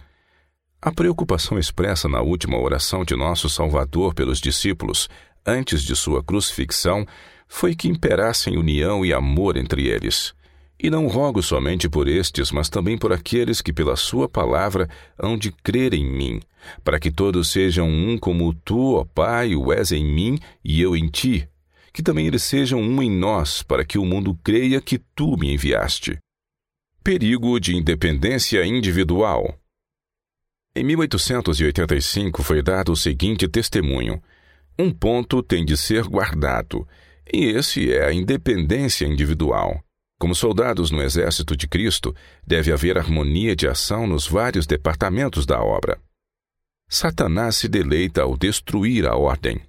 A 0.82 0.92
preocupação 0.92 1.60
expressa 1.60 2.10
na 2.10 2.22
última 2.22 2.60
oração 2.60 3.06
de 3.06 3.16
nosso 3.16 3.48
Salvador 3.48 4.16
pelos 4.16 4.40
discípulos, 4.40 5.08
antes 5.46 5.84
de 5.84 5.96
sua 5.96 6.24
crucifixão, 6.24 7.06
foi 7.48 7.76
que 7.76 7.88
imperassem 7.88 8.58
união 8.58 9.06
e 9.06 9.14
amor 9.14 9.58
entre 9.58 9.88
eles. 9.88 10.34
E 10.82 10.90
não 10.90 11.06
rogo 11.06 11.44
somente 11.44 11.88
por 11.88 12.08
estes, 12.08 12.52
mas 12.52 12.68
também 12.68 12.98
por 12.98 13.14
aqueles 13.14 13.62
que, 13.62 13.72
pela 13.72 13.96
Sua 13.96 14.28
palavra, 14.28 14.90
hão 15.20 15.38
de 15.38 15.52
crer 15.52 15.94
em 15.94 16.04
mim, 16.04 16.42
para 16.84 17.00
que 17.00 17.12
todos 17.12 17.52
sejam 17.52 17.88
um 17.88 18.18
como 18.18 18.56
tu, 18.56 18.96
ó 18.96 19.06
Pai, 19.06 19.54
o 19.56 19.72
és 19.72 19.92
em 19.92 20.04
mim 20.04 20.40
e 20.64 20.82
eu 20.82 20.96
em 20.96 21.08
ti, 21.10 21.48
que 21.94 22.04
também 22.04 22.28
eles 22.28 22.44
sejam 22.44 22.82
um 22.82 23.02
em 23.02 23.10
nós, 23.10 23.64
para 23.64 23.86
que 23.86 23.98
o 23.98 24.06
mundo 24.06 24.38
creia 24.44 24.82
que 24.82 25.00
tu 25.16 25.38
me 25.38 25.54
enviaste. 25.54 26.18
Perigo 27.04 27.60
de 27.60 27.76
independência 27.76 28.66
individual. 28.66 29.58
Em 30.76 30.84
1885 30.84 32.44
foi 32.44 32.62
dado 32.62 32.92
o 32.92 32.96
seguinte 32.96 33.48
testemunho: 33.48 34.22
um 34.78 34.92
ponto 34.92 35.42
tem 35.42 35.66
de 35.66 35.76
ser 35.76 36.04
guardado, 36.04 36.88
e 37.32 37.46
esse 37.46 37.92
é 37.92 38.06
a 38.06 38.14
independência 38.14 39.06
individual. 39.06 39.84
Como 40.20 40.36
soldados 40.36 40.92
no 40.92 41.02
exército 41.02 41.56
de 41.56 41.68
Cristo, 41.68 42.14
deve 42.46 42.72
haver 42.72 42.98
harmonia 42.98 43.56
de 43.56 43.68
ação 43.68 44.06
nos 44.06 44.28
vários 44.28 44.68
departamentos 44.68 45.46
da 45.46 45.62
obra. 45.62 46.00
Satanás 46.90 47.56
se 47.56 47.68
deleita 47.68 48.24
ao 48.24 48.36
destruir 48.36 49.06
a 49.06 49.16
ordem. 49.16 49.62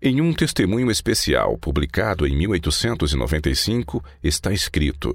Em 0.00 0.20
um 0.20 0.30
testemunho 0.30 0.90
especial 0.90 1.56
publicado 1.56 2.26
em 2.26 2.36
1895, 2.36 4.04
está 4.22 4.52
escrito: 4.52 5.14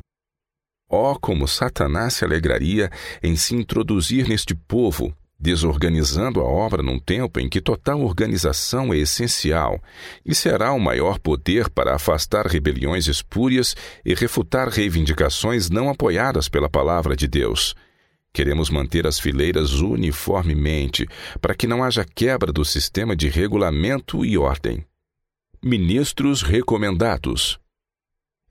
Ó, 0.90 1.12
oh, 1.12 1.20
como 1.20 1.48
Satanás 1.48 2.16
se 2.16 2.26
alegraria 2.26 2.90
em 3.22 3.36
se 3.36 3.56
introduzir 3.56 4.28
neste 4.28 4.56
povo, 4.56 5.16
desorganizando 5.40 6.42
a 6.42 6.46
obra 6.46 6.82
num 6.82 7.00
tempo 7.00 7.40
em 7.40 7.48
que 7.48 7.62
total 7.62 8.02
organização 8.02 8.92
é 8.92 8.98
essencial, 8.98 9.80
e 10.26 10.34
será 10.34 10.74
o 10.74 10.80
maior 10.80 11.20
poder 11.20 11.70
para 11.70 11.94
afastar 11.94 12.48
rebeliões 12.48 13.06
espúrias 13.06 13.76
e 14.04 14.16
refutar 14.16 14.68
reivindicações 14.68 15.70
não 15.70 15.92
apoiadas 15.92 16.50
pela 16.50 16.68
palavra 16.68 17.16
de 17.16 17.28
Deus. 17.28 17.76
Queremos 18.34 18.70
manter 18.70 19.06
as 19.06 19.20
fileiras 19.20 19.74
uniformemente, 19.74 21.06
para 21.42 21.54
que 21.54 21.68
não 21.68 21.84
haja 21.84 22.06
quebra 22.06 22.52
do 22.52 22.64
sistema 22.64 23.16
de 23.16 23.28
regulamento 23.28 24.26
e 24.26 24.38
ordem. 24.38 24.86
Ministros 25.62 26.42
recomendados. 26.42 27.60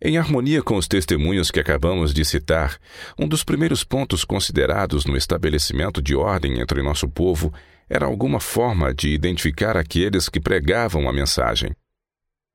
Em 0.03 0.17
harmonia 0.17 0.63
com 0.63 0.77
os 0.77 0.89
testemunhos 0.89 1.51
que 1.51 1.61
acabamos 1.61 2.15
de 2.15 2.25
citar, 2.25 2.79
um 3.19 3.29
dos 3.29 3.45
primeiros 3.45 3.85
pontos 3.85 4.25
considerados 4.25 5.05
no 5.05 5.17
estabelecimento 5.17 6.01
de 6.01 6.15
ordem 6.15 6.61
entre 6.61 6.83
nosso 6.83 7.09
povo 7.09 7.53
era 7.89 8.07
alguma 8.07 8.39
forma 8.39 8.95
de 8.95 9.11
identificar 9.11 9.77
aqueles 9.77 10.29
que 10.29 10.41
pregavam 10.41 11.09
a 11.09 11.13
mensagem. 11.13 11.75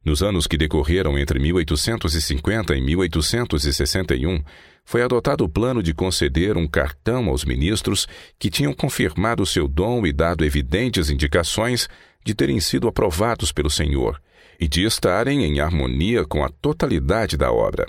Nos 0.03 0.23
anos 0.23 0.47
que 0.47 0.57
decorreram 0.57 1.17
entre 1.17 1.39
1850 1.39 2.75
e 2.75 2.81
1861, 2.81 4.43
foi 4.85 5.01
adotado 5.01 5.43
o 5.43 5.49
plano 5.49 5.81
de 5.81 5.93
conceder 5.93 6.55
um 6.55 6.67
cartão 6.67 7.27
aos 7.29 7.43
ministros 7.43 8.07
que 8.37 8.51
tinham 8.51 8.71
confirmado 8.71 9.45
seu 9.45 9.67
dom 9.67 10.05
e 10.05 10.13
dado 10.13 10.45
evidentes 10.45 11.09
indicações 11.09 11.89
de 12.23 12.35
terem 12.35 12.59
sido 12.59 12.87
aprovados 12.87 13.51
pelo 13.51 13.69
Senhor 13.69 14.21
e 14.59 14.67
de 14.67 14.85
estarem 14.85 15.43
em 15.43 15.59
harmonia 15.59 16.23
com 16.23 16.43
a 16.43 16.49
totalidade 16.49 17.35
da 17.35 17.51
obra. 17.51 17.85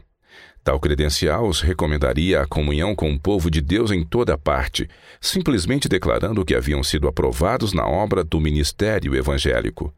Tal 0.65 0.81
credencial 0.81 1.47
os 1.47 1.61
recomendaria 1.61 2.41
a 2.41 2.47
comunhão 2.47 2.93
com 2.93 3.13
o 3.13 3.21
povo 3.21 3.49
de 3.49 3.61
Deus 3.61 3.93
em 3.93 4.03
toda 4.03 4.37
parte, 4.37 4.89
simplesmente 5.21 5.89
declarando 5.89 6.45
que 6.45 6.57
haviam 6.57 6.83
sido 6.83 7.07
aprovados 7.07 7.73
na 7.73 7.87
obra 7.87 8.25
do 8.25 8.41
ministério 8.41 9.15
evangélico. 9.15 9.95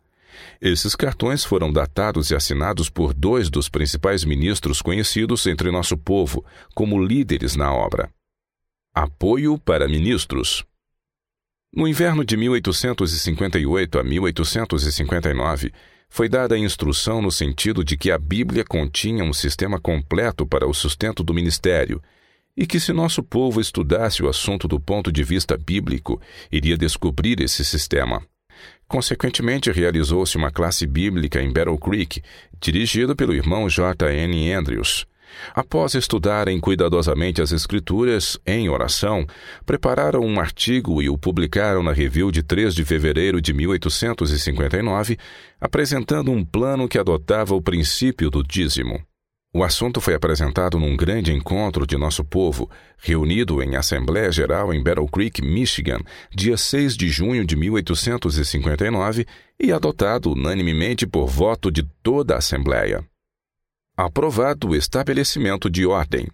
Esses 0.60 0.94
cartões 0.94 1.44
foram 1.44 1.72
datados 1.72 2.30
e 2.30 2.34
assinados 2.34 2.88
por 2.90 3.14
dois 3.14 3.48
dos 3.48 3.68
principais 3.68 4.24
ministros 4.24 4.82
conhecidos 4.82 5.46
entre 5.46 5.70
nosso 5.70 5.96
povo 5.96 6.44
como 6.74 7.02
líderes 7.02 7.56
na 7.56 7.72
obra. 7.72 8.10
Apoio 8.94 9.58
para 9.58 9.88
ministros. 9.88 10.64
No 11.72 11.86
inverno 11.86 12.24
de 12.24 12.36
1858 12.36 13.98
a 13.98 14.02
1859, 14.02 15.72
foi 16.08 16.28
dada 16.28 16.54
a 16.54 16.58
instrução 16.58 17.20
no 17.20 17.30
sentido 17.30 17.84
de 17.84 17.96
que 17.96 18.10
a 18.10 18.18
Bíblia 18.18 18.64
continha 18.64 19.22
um 19.22 19.32
sistema 19.32 19.78
completo 19.78 20.46
para 20.46 20.66
o 20.66 20.72
sustento 20.72 21.22
do 21.22 21.34
ministério 21.34 22.02
e 22.56 22.66
que, 22.66 22.80
se 22.80 22.92
nosso 22.92 23.22
povo 23.22 23.60
estudasse 23.60 24.22
o 24.22 24.28
assunto 24.28 24.66
do 24.66 24.80
ponto 24.80 25.12
de 25.12 25.22
vista 25.22 25.56
bíblico, 25.56 26.20
iria 26.50 26.76
descobrir 26.76 27.40
esse 27.40 27.64
sistema. 27.64 28.20
Consequentemente, 28.88 29.70
realizou-se 29.70 30.36
uma 30.38 30.50
classe 30.50 30.86
bíblica 30.86 31.42
em 31.42 31.52
Battle 31.52 31.78
Creek, 31.78 32.22
dirigida 32.58 33.14
pelo 33.14 33.34
irmão 33.34 33.68
J. 33.68 34.10
N. 34.10 34.50
Andrews. 34.52 35.06
Após 35.54 35.94
estudarem 35.94 36.58
cuidadosamente 36.58 37.42
as 37.42 37.52
Escrituras 37.52 38.38
em 38.46 38.70
oração, 38.70 39.26
prepararam 39.66 40.20
um 40.20 40.40
artigo 40.40 41.02
e 41.02 41.08
o 41.08 41.18
publicaram 41.18 41.82
na 41.82 41.92
Review 41.92 42.30
de 42.30 42.42
3 42.42 42.74
de 42.74 42.84
fevereiro 42.84 43.40
de 43.40 43.52
1859, 43.52 45.18
apresentando 45.60 46.30
um 46.30 46.42
plano 46.42 46.88
que 46.88 46.98
adotava 46.98 47.54
o 47.54 47.62
princípio 47.62 48.30
do 48.30 48.42
dízimo. 48.42 49.02
O 49.58 49.64
assunto 49.64 50.00
foi 50.00 50.14
apresentado 50.14 50.78
num 50.78 50.96
grande 50.96 51.32
encontro 51.32 51.84
de 51.84 51.96
nosso 51.96 52.24
povo, 52.24 52.70
reunido 52.96 53.60
em 53.60 53.74
Assembleia 53.74 54.30
Geral 54.30 54.72
em 54.72 54.80
Battle 54.80 55.08
Creek, 55.08 55.42
Michigan, 55.42 55.98
dia 56.32 56.56
6 56.56 56.96
de 56.96 57.08
junho 57.08 57.44
de 57.44 57.56
1859, 57.56 59.26
e 59.58 59.72
adotado 59.72 60.30
unanimemente 60.30 61.08
por 61.08 61.26
voto 61.26 61.72
de 61.72 61.82
toda 62.04 62.36
a 62.36 62.38
Assembleia. 62.38 63.04
Aprovado 63.96 64.68
o 64.68 64.76
estabelecimento 64.76 65.68
de 65.68 65.84
ordem. 65.84 66.28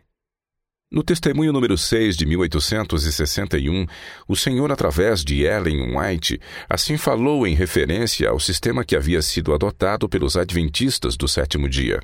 No 0.92 1.02
testemunho 1.02 1.50
número 1.50 1.78
6 1.78 2.18
de 2.18 2.26
1861, 2.26 3.86
o 4.28 4.36
Senhor, 4.36 4.70
através 4.70 5.24
de 5.24 5.44
Ellen 5.44 5.96
White, 5.96 6.38
assim 6.68 6.98
falou 6.98 7.46
em 7.46 7.54
referência 7.54 8.28
ao 8.28 8.38
sistema 8.38 8.84
que 8.84 8.94
havia 8.94 9.22
sido 9.22 9.54
adotado 9.54 10.10
pelos 10.10 10.36
adventistas 10.36 11.16
do 11.16 11.26
sétimo 11.26 11.70
dia. 11.70 12.02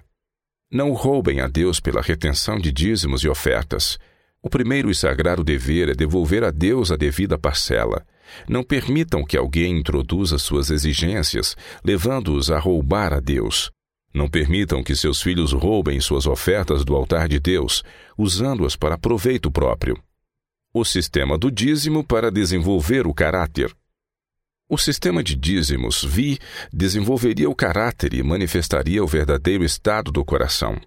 Não 0.73 0.93
roubem 0.93 1.41
a 1.41 1.49
Deus 1.49 1.81
pela 1.81 2.01
retenção 2.01 2.57
de 2.57 2.71
dízimos 2.71 3.25
e 3.25 3.29
ofertas. 3.29 3.99
O 4.41 4.49
primeiro 4.49 4.89
e 4.89 4.95
sagrado 4.95 5.43
dever 5.43 5.89
é 5.89 5.95
devolver 5.95 6.45
a 6.45 6.53
Deus 6.53 6.93
a 6.93 6.97
devida 6.97 7.37
parcela. 7.37 8.07
Não 8.49 8.63
permitam 8.63 9.25
que 9.25 9.37
alguém 9.37 9.79
introduza 9.79 10.39
suas 10.39 10.71
exigências, 10.71 11.57
levando-os 11.85 12.53
a 12.53 12.59
roubar 12.61 13.13
a 13.13 13.19
Deus. 13.19 13.69
Não 14.15 14.29
permitam 14.29 14.81
que 14.81 14.95
seus 14.95 15.21
filhos 15.21 15.53
roubem 15.53 16.01
suas 16.01 16.25
ofertas 16.25 16.85
do 16.85 16.95
altar 16.95 17.29
de 17.29 17.41
Deus, 17.41 17.83
usando-as 18.17 18.77
para 18.77 18.97
proveito 18.97 19.51
próprio. 19.51 20.01
O 20.73 20.85
sistema 20.85 21.37
do 21.37 21.51
dízimo 21.51 22.05
para 22.05 22.31
desenvolver 22.31 23.09
o 23.09 23.13
caráter. 23.13 23.75
O 24.73 24.79
sistema 24.79 25.21
de 25.21 25.35
dízimos 25.35 26.05
vi 26.05 26.39
desenvolveria 26.73 27.51
o 27.51 27.57
caráter 27.57 28.15
e 28.15 28.23
manifestaria 28.23 29.03
o 29.03 29.07
verdadeiro 29.07 29.65
estado 29.65 30.13
do 30.13 30.25
coração. 30.25 30.81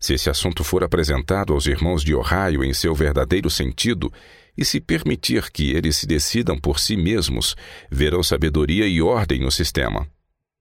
Se 0.00 0.14
esse 0.14 0.30
assunto 0.30 0.64
for 0.64 0.82
apresentado 0.82 1.52
aos 1.52 1.66
irmãos 1.66 2.02
de 2.02 2.14
Ohio 2.14 2.64
em 2.64 2.72
seu 2.72 2.94
verdadeiro 2.94 3.50
sentido, 3.50 4.10
e 4.56 4.64
se 4.64 4.80
permitir 4.80 5.50
que 5.50 5.70
eles 5.70 5.98
se 5.98 6.06
decidam 6.06 6.58
por 6.58 6.80
si 6.80 6.96
mesmos, 6.96 7.54
verão 7.90 8.22
sabedoria 8.22 8.86
e 8.86 9.02
ordem 9.02 9.40
no 9.40 9.50
sistema. 9.50 10.08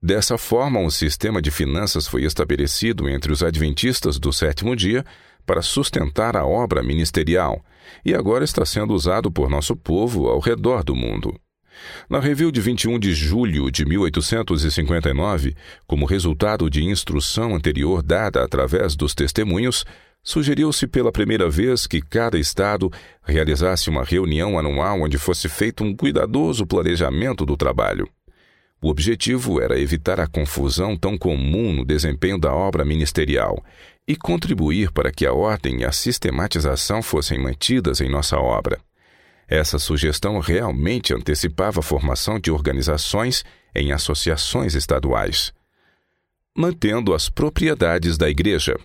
Dessa 0.04 0.38
forma, 0.38 0.78
um 0.78 0.90
sistema 0.90 1.42
de 1.42 1.52
finanças 1.52 2.06
foi 2.06 2.26
estabelecido 2.26 3.08
entre 3.08 3.32
os 3.32 3.42
adventistas 3.42 4.20
do 4.20 4.34
sétimo 4.34 4.76
dia 4.76 5.06
para 5.46 5.62
sustentar 5.62 6.36
a 6.36 6.46
obra 6.46 6.84
ministerial, 6.84 7.64
e 8.04 8.14
agora 8.14 8.44
está 8.44 8.66
sendo 8.66 8.94
usado 8.94 9.32
por 9.32 9.50
nosso 9.50 9.78
povo 9.78 10.28
ao 10.28 10.42
redor 10.42 10.84
do 10.84 10.94
mundo. 10.94 11.40
Na 12.10 12.20
review 12.20 12.52
de 12.52 12.62
21 12.62 13.00
de 13.00 13.14
julho 13.14 13.72
de 13.72 13.86
1859, 13.86 15.56
como 15.88 16.06
resultado 16.06 16.70
de 16.70 16.84
instrução 16.84 17.56
anterior 17.56 18.04
dada 18.04 18.44
através 18.44 18.96
dos 18.96 19.14
testemunhos, 19.14 19.86
sugeriu-se 20.24 20.88
pela 20.88 21.12
primeira 21.12 21.50
vez 21.50 21.86
que 21.86 22.02
cada 22.02 22.38
estado 22.38 22.92
realizasse 23.24 23.90
uma 23.90 24.04
reunião 24.04 24.58
anual 24.58 25.02
onde 25.02 25.18
fosse 25.18 25.48
feito 25.48 25.84
um 25.84 25.96
cuidadoso 25.96 26.66
planejamento 26.66 27.46
do 27.46 27.56
trabalho. 27.56 28.10
O 28.82 28.90
objetivo 28.90 29.62
era 29.62 29.80
evitar 29.80 30.20
a 30.20 30.28
confusão 30.28 30.98
tão 30.98 31.18
comum 31.18 31.74
no 31.74 31.86
desempenho 31.86 32.40
da 32.40 32.54
obra 32.54 32.84
ministerial 32.84 33.64
e 34.08 34.16
contribuir 34.16 34.92
para 34.92 35.12
que 35.12 35.26
a 35.26 35.34
ordem 35.34 35.82
e 35.82 35.86
a 35.86 35.92
sistematização 35.92 37.02
fossem 37.02 37.40
mantidas 37.40 38.02
em 38.02 38.10
nossa 38.10 38.38
obra. 38.38 38.80
Essa 39.48 39.78
sugestão 39.78 40.40
realmente 40.40 41.14
antecipava 41.14 41.80
a 41.80 41.84
formação 41.84 42.40
de 42.40 42.50
organizações 42.50 43.44
em 43.76 43.92
associações 43.92 44.74
estaduais. 44.74 45.54
Mantendo 46.58 47.14
as 47.14 47.30
propriedades 47.30 48.18
da 48.18 48.30
Igreja. 48.30 48.76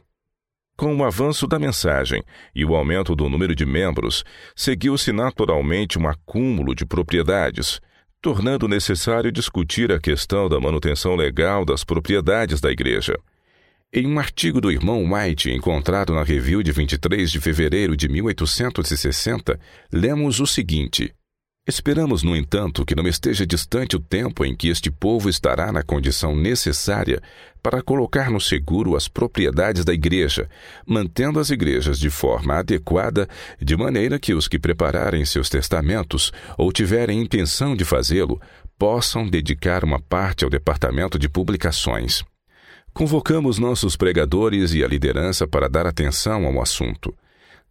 Com 0.77 0.97
o 0.97 1.05
avanço 1.05 1.47
da 1.47 1.59
mensagem 1.59 2.23
e 2.55 2.65
o 2.65 2.75
aumento 2.75 3.15
do 3.15 3.29
número 3.29 3.55
de 3.55 3.65
membros, 3.65 4.25
seguiu-se 4.57 5.13
naturalmente 5.13 5.99
um 5.99 6.09
acúmulo 6.09 6.75
de 6.75 6.85
propriedades, 6.87 7.81
tornando 8.21 8.67
necessário 8.67 9.31
discutir 9.31 9.93
a 9.93 10.01
questão 10.01 10.49
da 10.49 10.59
manutenção 10.59 11.15
legal 11.15 11.65
das 11.65 11.85
propriedades 11.85 12.61
da 12.61 12.71
Igreja. 12.71 13.19
Em 13.93 14.07
um 14.07 14.21
artigo 14.21 14.61
do 14.61 14.71
irmão 14.71 15.13
White 15.13 15.51
encontrado 15.51 16.15
na 16.15 16.23
Review 16.23 16.63
de 16.63 16.71
23 16.71 17.29
de 17.29 17.41
fevereiro 17.41 17.97
de 17.97 18.09
1860, 18.09 19.59
lemos 19.93 20.39
o 20.39 20.47
seguinte: 20.47 21.13
Esperamos, 21.67 22.23
no 22.23 22.37
entanto, 22.37 22.85
que 22.87 22.95
não 22.95 23.05
esteja 23.09 23.45
distante 23.45 23.97
o 23.97 23.99
tempo 23.99 24.45
em 24.45 24.55
que 24.55 24.69
este 24.69 24.93
povo 24.93 25.29
estará 25.29 25.73
na 25.73 25.83
condição 25.83 26.37
necessária 26.37 27.21
para 27.61 27.83
colocar 27.83 28.31
no 28.31 28.41
seguro 28.41 28.95
as 28.95 29.09
propriedades 29.09 29.85
da 29.85 29.93
igreja, 29.93 30.49
mantendo 30.87 31.41
as 31.41 31.51
igrejas 31.51 31.99
de 31.99 32.11
forma 32.11 32.61
adequada, 32.61 33.29
de 33.61 33.77
maneira 33.77 34.21
que 34.21 34.35
os 34.35 34.47
que 34.47 34.61
prepararem 34.61 35.25
seus 35.25 35.51
testamentos 35.51 36.33
ou 36.57 36.71
tiverem 36.71 37.21
intenção 37.21 37.75
de 37.75 37.85
fazê-lo 37.85 38.41
possam 38.79 39.29
dedicar 39.29 39.83
uma 39.83 40.01
parte 40.01 40.45
ao 40.45 40.51
departamento 40.51 41.19
de 41.19 41.29
publicações. 41.29 42.23
Convocamos 42.93 43.59
nossos 43.59 43.97
pregadores 43.97 44.75
e 44.75 44.85
a 44.85 44.89
liderança 44.89 45.47
para 45.47 45.69
dar 45.69 45.87
atenção 45.87 46.45
ao 46.45 46.61
assunto. 46.61 47.17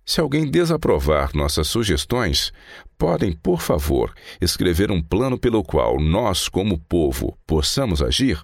Se 0.06 0.20
alguém 0.20 0.50
desaprovar 0.50 1.32
nossas 1.36 1.68
sugestões, 1.68 2.52
podem, 2.98 3.32
por 3.32 3.62
favor, 3.62 4.14
escrever 4.42 4.90
um 4.90 5.02
plano 5.02 5.38
pelo 5.38 5.64
qual 5.64 6.00
nós, 6.00 6.48
como 6.48 6.80
povo, 6.80 7.38
possamos 7.46 8.02
agir? 8.02 8.44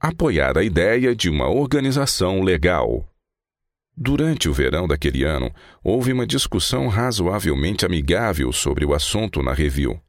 Apoiar 0.00 0.58
a 0.58 0.64
ideia 0.64 1.14
de 1.14 1.28
uma 1.28 1.48
organização 1.48 2.42
legal. 2.42 3.06
Durante 3.96 4.48
o 4.48 4.52
verão 4.52 4.88
daquele 4.88 5.24
ano, 5.24 5.52
houve 5.84 6.12
uma 6.12 6.26
discussão 6.26 6.88
razoavelmente 6.88 7.84
amigável 7.84 8.50
sobre 8.50 8.84
o 8.84 8.94
assunto 8.94 9.42
na 9.42 9.52
review 9.52 10.00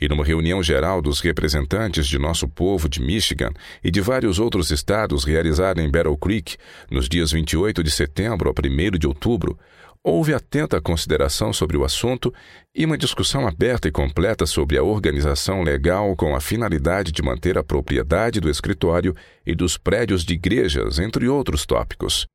e 0.00 0.08
numa 0.08 0.24
reunião 0.24 0.62
geral 0.62 1.00
dos 1.00 1.20
representantes 1.20 2.06
de 2.06 2.18
nosso 2.18 2.48
povo 2.48 2.88
de 2.88 3.00
Michigan 3.00 3.50
e 3.82 3.90
de 3.90 4.00
vários 4.00 4.38
outros 4.38 4.70
estados 4.70 5.24
realizada 5.24 5.82
em 5.82 5.90
Battle 5.90 6.16
Creek 6.16 6.56
nos 6.90 7.08
dias 7.08 7.32
28 7.32 7.82
de 7.82 7.90
setembro 7.90 8.50
a 8.50 8.52
1 8.52 8.98
de 8.98 9.06
outubro, 9.06 9.58
houve 10.04 10.34
atenta 10.34 10.82
consideração 10.82 11.50
sobre 11.50 11.78
o 11.78 11.84
assunto 11.84 12.32
e 12.74 12.84
uma 12.84 12.98
discussão 12.98 13.48
aberta 13.48 13.88
e 13.88 13.90
completa 13.90 14.44
sobre 14.44 14.76
a 14.76 14.82
organização 14.82 15.62
legal 15.62 16.14
com 16.14 16.36
a 16.36 16.40
finalidade 16.40 17.10
de 17.10 17.22
manter 17.22 17.56
a 17.56 17.64
propriedade 17.64 18.38
do 18.38 18.50
escritório 18.50 19.14
e 19.46 19.54
dos 19.54 19.78
prédios 19.78 20.22
de 20.22 20.34
igrejas, 20.34 20.98
entre 20.98 21.26
outros 21.26 21.64
tópicos. 21.64 22.26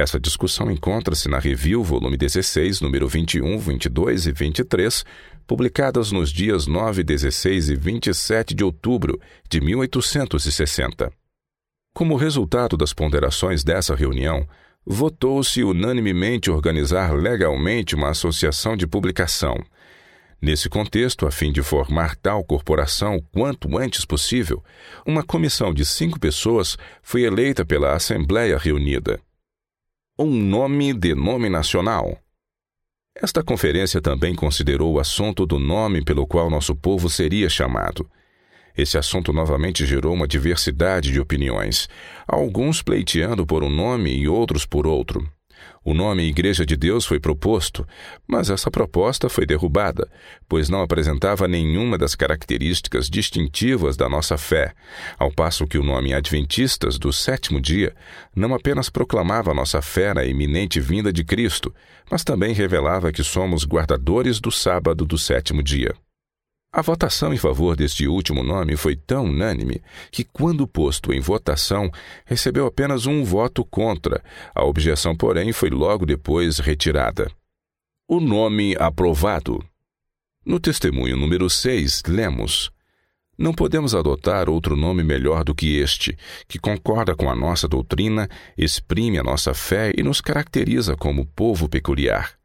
Essa 0.00 0.18
discussão 0.18 0.70
encontra-se 0.70 1.28
na 1.28 1.38
Review, 1.38 1.84
volume 1.84 2.16
16, 2.16 2.80
número 2.80 3.06
21, 3.06 3.58
22 3.58 4.28
e 4.28 4.32
23, 4.32 5.04
publicadas 5.46 6.10
nos 6.10 6.32
dias 6.32 6.66
9, 6.66 7.02
16 7.02 7.68
e 7.68 7.76
27 7.76 8.54
de 8.54 8.64
outubro 8.64 9.20
de 9.46 9.60
1860. 9.60 11.12
Como 11.94 12.16
resultado 12.16 12.78
das 12.78 12.94
ponderações 12.94 13.62
dessa 13.62 13.94
reunião, 13.94 14.48
votou-se 14.86 15.62
unanimemente 15.62 16.50
organizar 16.50 17.12
legalmente 17.12 17.94
uma 17.94 18.08
associação 18.08 18.78
de 18.78 18.86
publicação. 18.86 19.54
Nesse 20.40 20.70
contexto, 20.70 21.26
a 21.26 21.30
fim 21.30 21.52
de 21.52 21.62
formar 21.62 22.16
tal 22.16 22.42
corporação 22.42 23.22
quanto 23.30 23.76
antes 23.76 24.06
possível, 24.06 24.64
uma 25.04 25.22
comissão 25.22 25.74
de 25.74 25.84
cinco 25.84 26.18
pessoas 26.18 26.78
foi 27.02 27.24
eleita 27.24 27.66
pela 27.66 27.94
Assembleia 27.94 28.56
reunida. 28.56 29.20
Um 30.22 30.36
nome 30.36 30.92
denominacional. 30.92 32.18
Esta 33.16 33.42
conferência 33.42 34.02
também 34.02 34.34
considerou 34.34 34.92
o 34.92 35.00
assunto 35.00 35.46
do 35.46 35.58
nome 35.58 36.04
pelo 36.04 36.26
qual 36.26 36.50
nosso 36.50 36.76
povo 36.76 37.08
seria 37.08 37.48
chamado. 37.48 38.06
Esse 38.76 38.98
assunto 38.98 39.32
novamente 39.32 39.86
gerou 39.86 40.12
uma 40.12 40.28
diversidade 40.28 41.10
de 41.10 41.18
opiniões, 41.18 41.88
alguns 42.28 42.82
pleiteando 42.82 43.46
por 43.46 43.64
um 43.64 43.70
nome 43.70 44.14
e 44.14 44.28
outros 44.28 44.66
por 44.66 44.86
outro. 44.86 45.26
O 45.82 45.94
nome 45.94 46.24
Igreja 46.24 46.66
de 46.66 46.76
Deus 46.76 47.06
foi 47.06 47.18
proposto, 47.18 47.86
mas 48.28 48.50
essa 48.50 48.70
proposta 48.70 49.30
foi 49.30 49.46
derrubada, 49.46 50.06
pois 50.46 50.68
não 50.68 50.82
apresentava 50.82 51.48
nenhuma 51.48 51.96
das 51.96 52.14
características 52.14 53.08
distintivas 53.08 53.96
da 53.96 54.06
nossa 54.06 54.36
fé, 54.36 54.74
ao 55.18 55.32
passo 55.32 55.66
que 55.66 55.78
o 55.78 55.82
nome 55.82 56.12
Adventistas 56.12 56.98
do 56.98 57.10
sétimo 57.14 57.58
dia 57.58 57.94
não 58.36 58.54
apenas 58.54 58.90
proclamava 58.90 59.54
nossa 59.54 59.80
fé 59.80 60.12
na 60.12 60.22
iminente 60.22 60.78
vinda 60.78 61.10
de 61.10 61.24
Cristo, 61.24 61.74
mas 62.10 62.22
também 62.22 62.52
revelava 62.52 63.10
que 63.10 63.24
somos 63.24 63.64
guardadores 63.64 64.38
do 64.38 64.52
sábado 64.52 65.06
do 65.06 65.16
sétimo 65.16 65.62
dia. 65.62 65.94
A 66.72 66.82
votação 66.82 67.34
em 67.34 67.36
favor 67.36 67.74
deste 67.74 68.06
último 68.06 68.44
nome 68.44 68.76
foi 68.76 68.94
tão 68.94 69.24
unânime 69.24 69.82
que, 70.12 70.22
quando 70.22 70.68
posto 70.68 71.12
em 71.12 71.18
votação, 71.18 71.90
recebeu 72.24 72.64
apenas 72.64 73.06
um 73.06 73.24
voto 73.24 73.64
contra. 73.64 74.22
A 74.54 74.64
objeção, 74.64 75.16
porém, 75.16 75.52
foi 75.52 75.68
logo 75.68 76.06
depois 76.06 76.60
retirada. 76.60 77.28
O 78.08 78.20
nome 78.20 78.76
aprovado. 78.78 79.64
No 80.46 80.60
testemunho 80.60 81.16
número 81.16 81.50
6, 81.50 82.04
lemos: 82.06 82.70
Não 83.36 83.52
podemos 83.52 83.92
adotar 83.92 84.48
outro 84.48 84.76
nome 84.76 85.02
melhor 85.02 85.42
do 85.42 85.56
que 85.56 85.76
este, 85.76 86.16
que 86.46 86.56
concorda 86.56 87.16
com 87.16 87.28
a 87.28 87.34
nossa 87.34 87.66
doutrina, 87.66 88.28
exprime 88.56 89.18
a 89.18 89.24
nossa 89.24 89.52
fé 89.54 89.92
e 89.98 90.04
nos 90.04 90.20
caracteriza 90.20 90.94
como 90.96 91.26
povo 91.26 91.68
peculiar. 91.68 92.39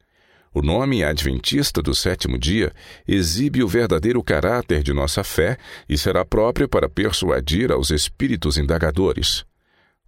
O 0.58 0.62
nome 0.62 1.04
Adventista 1.04 1.82
do 1.82 1.94
sétimo 1.94 2.40
dia 2.40 2.72
exibe 3.06 3.62
o 3.62 3.68
verdadeiro 3.68 4.24
caráter 4.24 4.82
de 4.82 4.94
nossa 4.94 5.22
fé 5.22 5.58
e 5.88 5.98
será 5.98 6.24
próprio 6.24 6.66
para 6.66 6.88
persuadir 6.88 7.74
aos 7.74 7.90
espíritos 7.90 8.58
indagadores. 8.58 9.44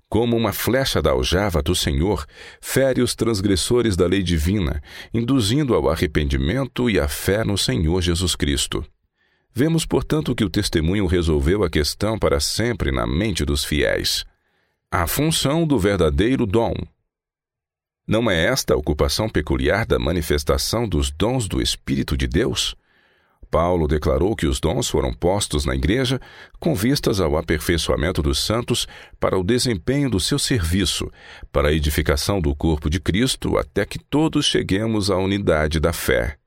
Como 0.07 0.37
uma 0.37 0.53
flecha 0.53 1.01
da 1.01 1.09
aljava 1.09 1.61
do 1.61 1.75
Senhor, 1.75 2.25
fere 2.61 3.01
os 3.01 3.13
transgressores 3.13 3.97
da 3.97 4.07
lei 4.07 4.23
divina, 4.23 4.81
induzindo 5.13 5.75
ao 5.75 5.89
arrependimento 5.89 6.89
e 6.89 6.97
à 6.97 7.09
fé 7.09 7.43
no 7.43 7.57
Senhor 7.57 8.01
Jesus 8.01 8.33
Cristo. 8.33 8.85
Vemos, 9.53 9.85
portanto, 9.85 10.33
que 10.33 10.45
o 10.45 10.49
testemunho 10.49 11.07
resolveu 11.07 11.61
a 11.61 11.69
questão 11.69 12.17
para 12.17 12.39
sempre 12.39 12.89
na 12.89 13.05
mente 13.05 13.43
dos 13.43 13.65
fiéis. 13.65 14.23
A 14.89 15.07
função 15.07 15.67
do 15.67 15.77
verdadeiro 15.77 16.45
dom. 16.45 16.73
Não 18.07 18.31
é 18.31 18.45
esta 18.45 18.73
a 18.73 18.77
ocupação 18.77 19.27
peculiar 19.27 19.85
da 19.85 19.99
manifestação 19.99 20.87
dos 20.87 21.11
dons 21.11 21.45
do 21.45 21.61
Espírito 21.61 22.15
de 22.15 22.25
Deus? 22.25 22.73
Paulo 23.51 23.85
declarou 23.85 24.33
que 24.33 24.47
os 24.47 24.61
dons 24.61 24.89
foram 24.89 25.13
postos 25.13 25.65
na 25.65 25.75
igreja 25.75 26.17
com 26.57 26.73
vistas 26.73 27.19
ao 27.19 27.35
aperfeiçoamento 27.35 28.21
dos 28.21 28.39
santos 28.39 28.87
para 29.19 29.37
o 29.37 29.43
desempenho 29.43 30.09
do 30.09 30.21
seu 30.21 30.39
serviço, 30.39 31.11
para 31.51 31.67
a 31.67 31.73
edificação 31.73 32.39
do 32.39 32.55
corpo 32.55 32.89
de 32.89 33.01
Cristo, 33.01 33.57
até 33.57 33.85
que 33.85 33.99
todos 33.99 34.45
cheguemos 34.45 35.11
à 35.11 35.17
unidade 35.17 35.77
da 35.77 35.91
fé. 35.91 36.37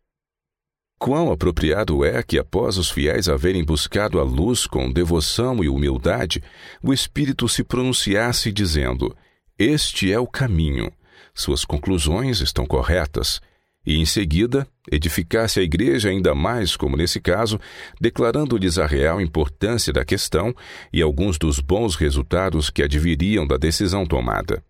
Quão 0.99 1.31
apropriado 1.31 2.03
é 2.07 2.23
que, 2.23 2.39
após 2.39 2.79
os 2.79 2.91
fiéis 2.91 3.29
haverem 3.29 3.65
buscado 3.65 4.19
a 4.19 4.23
luz 4.23 4.67
com 4.67 4.91
devoção 4.91 5.63
e 5.63 5.69
humildade, 5.69 6.43
o 6.83 6.91
Espírito 6.91 7.47
se 7.51 7.63
pronunciasse 7.63 8.51
dizendo: 8.51 9.15
Este 9.59 10.11
é 10.11 10.19
o 10.19 10.27
caminho 10.27 10.91
suas 11.35 11.65
conclusões 11.65 12.41
estão 12.41 12.67
corretas, 12.67 13.41
e 13.85 13.97
em 13.97 14.05
seguida 14.05 14.67
edificasse 14.91 15.59
a 15.59 15.63
igreja 15.63 16.11
ainda 16.11 16.35
mais, 16.35 16.77
como 16.77 16.97
nesse 16.97 17.21
caso, 17.21 17.59
declarando-lhes 18.01 18.79
a 18.79 18.87
real 18.87 19.21
importância 19.21 19.93
da 19.93 20.05
questão 20.05 20.55
e 20.93 21.01
alguns 21.01 21.39
dos 21.39 21.61
bons 21.61 21.97
resultados 21.97 22.69
que 22.69 22.83
adviriam 22.83 23.47
da 23.47 23.57
decisão 23.57 24.05
tomada. 24.05 24.63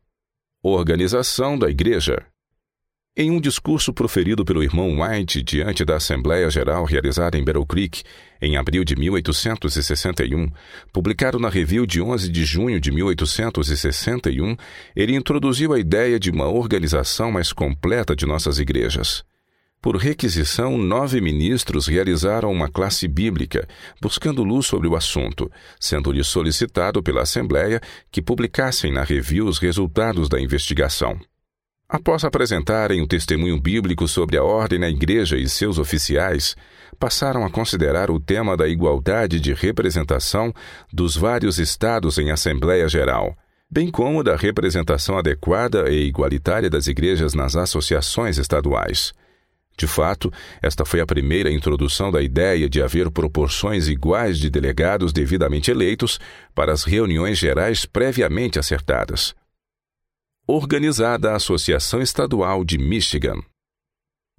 Organização 0.62 1.58
da 1.58 1.68
igreja. 1.68 2.24
Em 3.22 3.30
um 3.30 3.38
discurso 3.38 3.92
proferido 3.92 4.46
pelo 4.46 4.62
irmão 4.62 5.02
White 5.02 5.42
diante 5.42 5.84
da 5.84 5.96
Assembleia 5.96 6.48
Geral 6.48 6.86
realizada 6.86 7.36
em 7.36 7.44
Battle 7.44 7.66
Creek, 7.66 8.02
em 8.40 8.56
abril 8.56 8.82
de 8.82 8.96
1861, 8.96 10.50
publicado 10.90 11.38
na 11.38 11.50
Review 11.50 11.84
de 11.84 12.00
11 12.00 12.30
de 12.30 12.46
junho 12.46 12.80
de 12.80 12.90
1861, 12.90 14.56
ele 14.96 15.14
introduziu 15.14 15.74
a 15.74 15.78
ideia 15.78 16.18
de 16.18 16.30
uma 16.30 16.48
organização 16.48 17.30
mais 17.30 17.52
completa 17.52 18.16
de 18.16 18.24
nossas 18.24 18.58
igrejas. 18.58 19.22
Por 19.82 19.96
requisição, 19.96 20.78
nove 20.78 21.20
ministros 21.20 21.88
realizaram 21.88 22.50
uma 22.50 22.70
classe 22.70 23.06
bíblica, 23.06 23.68
buscando 24.00 24.42
luz 24.42 24.64
sobre 24.64 24.88
o 24.88 24.96
assunto, 24.96 25.52
sendo-lhe 25.78 26.24
solicitado 26.24 27.02
pela 27.02 27.20
Assembleia 27.20 27.82
que 28.10 28.22
publicassem 28.22 28.90
na 28.90 29.04
review 29.04 29.46
os 29.46 29.58
resultados 29.58 30.26
da 30.26 30.40
investigação. 30.40 31.20
Após 31.92 32.22
apresentarem 32.22 33.02
o 33.02 33.06
testemunho 33.06 33.60
bíblico 33.60 34.06
sobre 34.06 34.36
a 34.36 34.44
ordem 34.44 34.78
na 34.78 34.88
igreja 34.88 35.36
e 35.36 35.48
seus 35.48 35.76
oficiais, 35.76 36.54
passaram 37.00 37.44
a 37.44 37.50
considerar 37.50 38.12
o 38.12 38.20
tema 38.20 38.56
da 38.56 38.68
igualdade 38.68 39.40
de 39.40 39.52
representação 39.52 40.54
dos 40.92 41.16
vários 41.16 41.58
estados 41.58 42.16
em 42.16 42.30
Assembleia 42.30 42.88
Geral, 42.88 43.36
bem 43.68 43.90
como 43.90 44.22
da 44.22 44.36
representação 44.36 45.18
adequada 45.18 45.90
e 45.90 46.06
igualitária 46.06 46.70
das 46.70 46.86
igrejas 46.86 47.34
nas 47.34 47.56
associações 47.56 48.38
estaduais. 48.38 49.12
De 49.76 49.88
fato, 49.88 50.32
esta 50.62 50.84
foi 50.84 51.00
a 51.00 51.06
primeira 51.06 51.50
introdução 51.50 52.12
da 52.12 52.22
ideia 52.22 52.68
de 52.68 52.80
haver 52.80 53.10
proporções 53.10 53.88
iguais 53.88 54.38
de 54.38 54.48
delegados 54.48 55.12
devidamente 55.12 55.72
eleitos 55.72 56.20
para 56.54 56.72
as 56.72 56.84
reuniões 56.84 57.36
gerais 57.36 57.84
previamente 57.84 58.60
acertadas. 58.60 59.34
Organizada 60.52 61.30
a 61.30 61.36
Associação 61.36 62.02
Estadual 62.02 62.64
de 62.64 62.76
Michigan. 62.76 63.40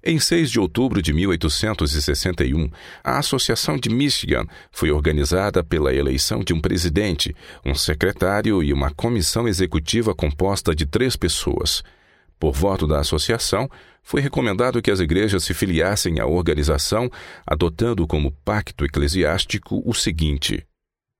Em 0.04 0.18
6 0.18 0.50
de 0.50 0.60
outubro 0.60 1.00
de 1.00 1.10
1861, 1.10 2.70
a 3.02 3.16
Associação 3.16 3.78
de 3.78 3.88
Michigan 3.88 4.44
foi 4.70 4.90
organizada 4.90 5.64
pela 5.64 5.90
eleição 5.94 6.44
de 6.44 6.52
um 6.52 6.60
presidente, 6.60 7.34
um 7.64 7.74
secretário 7.74 8.62
e 8.62 8.74
uma 8.74 8.90
comissão 8.90 9.48
executiva 9.48 10.14
composta 10.14 10.74
de 10.74 10.84
três 10.84 11.16
pessoas. 11.16 11.82
Por 12.38 12.52
voto 12.52 12.86
da 12.86 13.00
associação, 13.00 13.66
foi 14.02 14.20
recomendado 14.20 14.82
que 14.82 14.90
as 14.90 15.00
igrejas 15.00 15.44
se 15.44 15.54
filiassem 15.54 16.20
à 16.20 16.26
organização, 16.26 17.10
adotando 17.46 18.06
como 18.06 18.32
pacto 18.44 18.84
eclesiástico 18.84 19.82
o 19.82 19.94
seguinte: 19.94 20.62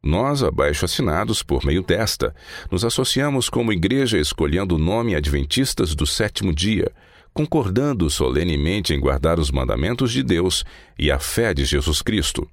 Nós, 0.05 0.43
abaixo 0.43 0.85
assinados 0.85 1.45
por 1.45 1.65
meio 1.65 1.83
desta, 1.83 2.35
nos 2.71 2.85
associamos 2.85 3.49
como 3.49 3.73
igreja 3.73 4.19
escolhendo 4.19 4.75
o 4.75 4.79
nome 4.79 5.15
Adventistas 5.15 5.95
do 5.95 6.05
sétimo 6.05 6.53
dia, 6.53 6.91
concordando 7.33 8.11
solenemente 8.11 8.93
em 8.93 8.99
guardar 8.99 9.39
os 9.39 9.51
mandamentos 9.51 10.11
de 10.11 10.23
Deus 10.25 10.65
e 10.99 11.11
a 11.11 11.21
fé 11.21 11.55
de 11.55 11.65
Jesus 11.65 12.03
Cristo. 12.03 12.51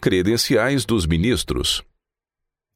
Credenciais 0.00 0.84
dos 0.84 1.04
ministros. 1.04 1.82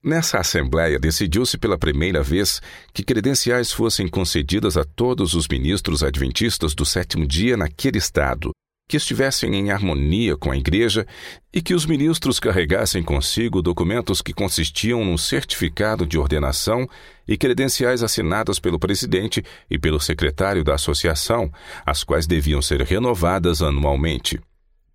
Nessa 0.02 0.38
Assembleia, 0.38 0.98
decidiu-se 0.98 1.56
pela 1.56 1.78
primeira 1.78 2.22
vez 2.22 2.60
que 2.92 3.02
credenciais 3.02 3.72
fossem 3.72 4.06
concedidas 4.08 4.76
a 4.76 4.84
todos 4.84 5.32
os 5.32 5.48
ministros 5.48 6.02
adventistas 6.02 6.74
do 6.74 6.84
sétimo 6.84 7.26
dia 7.26 7.56
naquele 7.56 7.96
Estado, 7.96 8.50
que 8.86 8.96
estivessem 8.96 9.54
em 9.54 9.70
harmonia 9.70 10.36
com 10.36 10.50
a 10.50 10.56
Igreja 10.56 11.06
e 11.52 11.62
que 11.62 11.74
os 11.74 11.86
ministros 11.86 12.38
carregassem 12.38 13.02
consigo 13.02 13.62
documentos 13.62 14.20
que 14.20 14.34
consistiam 14.34 15.04
num 15.04 15.16
certificado 15.16 16.06
de 16.06 16.18
ordenação 16.18 16.86
e 17.26 17.36
credenciais 17.36 18.02
assinadas 18.02 18.58
pelo 18.58 18.78
presidente 18.78 19.42
e 19.70 19.78
pelo 19.78 19.98
secretário 19.98 20.62
da 20.62 20.74
associação, 20.74 21.50
as 21.86 22.04
quais 22.04 22.26
deviam 22.26 22.60
ser 22.60 22.82
renovadas 22.82 23.62
anualmente. 23.62 24.38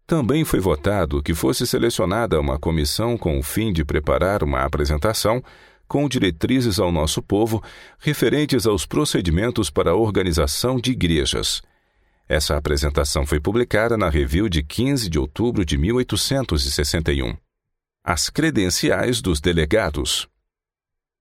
Também 0.06 0.43
foi 0.43 0.60
votado 0.60 1.21
que 1.21 1.34
fosse 1.34 1.65
selecionada 1.65 2.39
uma 2.39 2.60
comissão 2.60 3.17
com 3.17 3.38
o 3.39 3.43
fim 3.43 3.71
de 3.73 3.84
preparar 3.84 4.43
uma 4.43 4.63
apresentação 4.63 5.43
com 5.88 6.08
diretrizes 6.08 6.80
ao 6.80 6.91
nosso 6.91 7.21
povo 7.21 7.63
referentes 7.99 8.67
aos 8.67 8.86
procedimentos 8.86 9.71
para 9.71 9.91
a 9.91 9.95
organização 9.95 10.80
de 10.80 10.91
igrejas. 10.91 11.62
Essa 12.30 12.56
apresentação 12.56 13.26
foi 13.26 13.39
publicada 13.39 13.98
na 13.98 14.08
Review 14.08 14.48
de 14.48 14.62
15 14.62 15.10
de 15.10 15.18
outubro 15.18 15.65
de 15.65 15.76
1861. 15.80 17.36
As 18.04 18.30
credenciais 18.30 19.20
dos 19.20 19.42
delegados. 19.42 20.28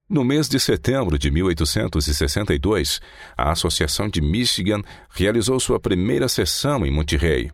No 0.07 0.23
mês 0.23 0.51
de 0.51 0.61
setembro 0.61 1.19
de 1.19 1.31
1862, 1.31 3.01
a 3.35 3.51
Associação 3.53 4.07
de 4.07 4.21
Michigan 4.21 4.83
realizou 5.09 5.59
sua 5.59 5.81
primeira 5.81 6.29
sessão 6.29 6.85
em 6.85 6.91
Monterrey. 6.91 7.51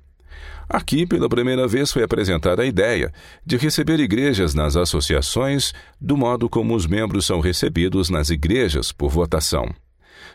Aqui, 0.69 1.07
pela 1.07 1.29
primeira 1.29 1.69
vez, 1.69 1.93
foi 1.93 2.03
apresentada 2.03 2.63
a 2.63 2.67
ideia 2.67 3.13
de 3.47 3.57
receber 3.57 4.01
igrejas 4.01 4.53
nas 4.53 4.75
associações 4.75 5.73
do 6.01 6.17
modo 6.17 6.49
como 6.49 6.75
os 6.75 6.89
membros 6.89 7.25
são 7.25 7.39
recebidos 7.39 8.11
nas 8.11 8.31
igrejas 8.31 8.91
por 8.91 9.11
votação. 9.11 9.73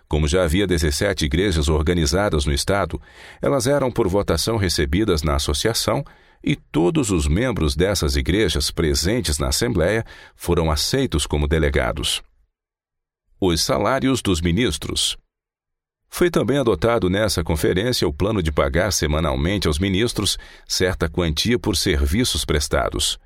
Como 0.09 0.27
já 0.27 0.43
havia 0.43 0.65
17 0.65 1.25
igrejas 1.25 1.69
organizadas 1.69 2.43
no 2.43 2.51
Estado, 2.51 2.99
elas 3.39 3.67
eram 3.67 3.91
por 3.91 4.07
votação 4.07 4.57
recebidas 4.57 5.21
na 5.21 5.35
associação 5.35 6.03
e 6.43 6.55
todos 6.55 7.11
os 7.11 7.27
membros 7.27 7.75
dessas 7.75 8.15
igrejas 8.15 8.71
presentes 8.71 9.37
na 9.37 9.49
Assembleia 9.49 10.03
foram 10.35 10.71
aceitos 10.71 11.27
como 11.27 11.47
delegados. 11.47 12.23
Os 13.39 13.61
salários 13.61 14.19
dos 14.21 14.41
ministros. 14.41 15.15
Foi 16.09 16.31
também 16.31 16.57
adotado 16.57 17.07
nessa 17.07 17.43
conferência 17.43 18.07
o 18.07 18.11
plano 18.11 18.41
de 18.41 18.51
pagar 18.51 18.91
semanalmente 18.91 19.67
aos 19.67 19.77
ministros 19.77 20.39
certa 20.67 21.07
quantia 21.07 21.59
por 21.59 21.77
serviços 21.77 22.43
prestados. 22.43 23.19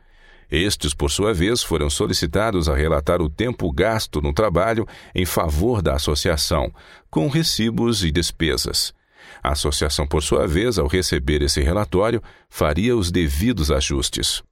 Estes, 0.50 0.94
por 0.94 1.10
sua 1.10 1.34
vez, 1.34 1.64
foram 1.64 1.90
solicitados 1.90 2.70
a 2.70 2.76
relatar 2.76 3.22
o 3.22 3.30
tempo 3.30 3.72
gasto 3.72 4.22
no 4.22 4.34
trabalho 4.34 4.88
em 5.14 5.26
favor 5.26 5.82
da 5.82 5.96
associação, 5.96 6.72
com 7.10 7.28
recibos 7.28 8.04
e 8.04 8.12
despesas. 8.12 8.94
A 9.42 9.52
associação, 9.52 10.08
por 10.08 10.22
sua 10.22 10.48
vez, 10.48 10.78
ao 10.78 10.88
receber 10.88 11.42
esse 11.42 11.62
relatório, 11.62 12.22
faria 12.50 12.96
os 12.96 13.12
devidos 13.12 13.72
ajustes. 13.72 14.44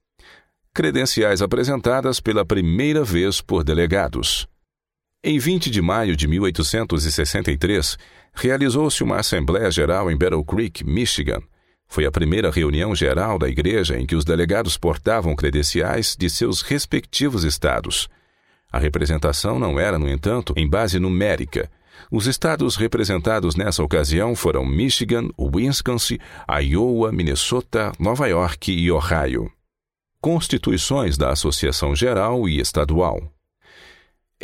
Credenciais 0.74 1.42
apresentadas 1.42 2.20
pela 2.20 2.44
primeira 2.44 3.04
vez 3.04 3.40
por 3.40 3.62
delegados. 3.62 4.48
Em 5.24 5.38
20 5.38 5.70
de 5.70 5.80
maio 5.80 6.16
de 6.16 6.26
1863, 6.26 7.96
realizou-se 8.34 9.04
uma 9.04 9.18
Assembleia 9.18 9.70
Geral 9.70 10.10
em 10.10 10.16
Battle 10.16 10.44
Creek, 10.44 10.84
Michigan. 10.84 11.40
Foi 11.92 12.06
a 12.06 12.10
primeira 12.10 12.50
reunião 12.50 12.94
geral 12.94 13.38
da 13.38 13.46
igreja 13.46 14.00
em 14.00 14.06
que 14.06 14.16
os 14.16 14.24
delegados 14.24 14.78
portavam 14.78 15.36
credenciais 15.36 16.16
de 16.18 16.30
seus 16.30 16.62
respectivos 16.62 17.44
estados. 17.44 18.08
A 18.72 18.78
representação 18.78 19.58
não 19.58 19.78
era, 19.78 19.98
no 19.98 20.08
entanto, 20.08 20.54
em 20.56 20.66
base 20.66 20.98
numérica. 20.98 21.70
Os 22.10 22.26
estados 22.26 22.76
representados 22.76 23.56
nessa 23.56 23.82
ocasião 23.82 24.34
foram 24.34 24.64
Michigan, 24.64 25.28
Wisconsin, 25.38 26.18
Iowa, 26.62 27.12
Minnesota, 27.12 27.92
Nova 27.98 28.26
York 28.26 28.72
e 28.72 28.90
Ohio. 28.90 29.52
Constituições 30.18 31.18
da 31.18 31.28
Associação 31.28 31.94
Geral 31.94 32.48
e 32.48 32.58
Estadual. 32.58 33.20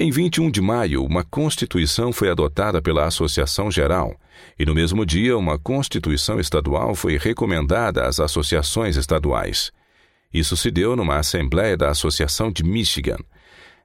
Em 0.01 0.13
21 0.13 0.49
de 0.49 0.61
maio, 0.61 1.05
uma 1.05 1.25
Constituição 1.25 2.13
foi 2.13 2.31
adotada 2.31 2.81
pela 2.81 3.05
Associação 3.07 3.69
Geral, 3.69 4.15
e 4.57 4.65
no 4.65 4.73
mesmo 4.73 5.05
dia, 5.05 5.37
uma 5.37 5.59
Constituição 5.59 6.39
Estadual 6.39 6.95
foi 6.95 7.19
recomendada 7.19 8.07
às 8.07 8.21
associações 8.21 8.97
estaduais. 8.97 9.73
Isso 10.33 10.57
se 10.57 10.71
deu 10.71 10.95
numa 10.95 11.17
Assembleia 11.17 11.77
da 11.77 11.91
Associação 11.91 12.53
de 12.53 12.63
Michigan. 12.63 13.19